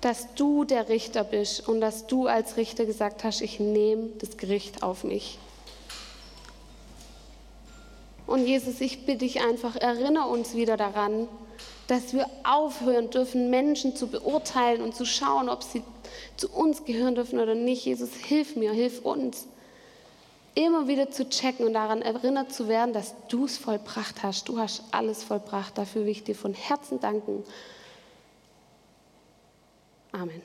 dass 0.00 0.34
du 0.34 0.64
der 0.64 0.88
Richter 0.88 1.24
bist 1.24 1.68
und 1.68 1.80
dass 1.80 2.06
du 2.06 2.26
als 2.26 2.56
Richter 2.56 2.86
gesagt 2.86 3.22
hast, 3.22 3.40
ich 3.40 3.60
nehme 3.60 4.08
das 4.18 4.36
Gericht 4.36 4.82
auf 4.82 5.04
mich. 5.04 5.38
Und 8.26 8.46
Jesus, 8.46 8.80
ich 8.80 9.04
bitte 9.06 9.18
dich 9.18 9.40
einfach, 9.42 9.76
erinnere 9.76 10.28
uns 10.28 10.54
wieder 10.54 10.76
daran, 10.76 11.28
dass 11.88 12.14
wir 12.14 12.26
aufhören 12.44 13.10
dürfen, 13.10 13.50
Menschen 13.50 13.96
zu 13.96 14.06
beurteilen 14.06 14.80
und 14.82 14.94
zu 14.94 15.04
schauen, 15.04 15.48
ob 15.48 15.64
sie 15.64 15.82
zu 16.36 16.48
uns 16.48 16.84
gehören 16.84 17.16
dürfen 17.16 17.40
oder 17.40 17.56
nicht. 17.56 17.84
Jesus, 17.84 18.10
hilf 18.14 18.54
mir, 18.54 18.72
hilf 18.72 19.04
uns, 19.04 19.46
immer 20.54 20.88
wieder 20.88 21.10
zu 21.10 21.28
checken 21.28 21.66
und 21.66 21.74
daran 21.74 22.02
erinnert 22.02 22.52
zu 22.52 22.68
werden, 22.68 22.92
dass 22.92 23.14
du 23.28 23.44
es 23.44 23.58
vollbracht 23.58 24.22
hast. 24.22 24.48
Du 24.48 24.58
hast 24.58 24.82
alles 24.90 25.22
vollbracht. 25.22 25.78
Dafür 25.78 26.02
will 26.02 26.10
ich 26.10 26.24
dir 26.24 26.34
von 26.34 26.54
Herzen 26.54 27.00
danken. 27.00 27.44
Amen. 30.12 30.42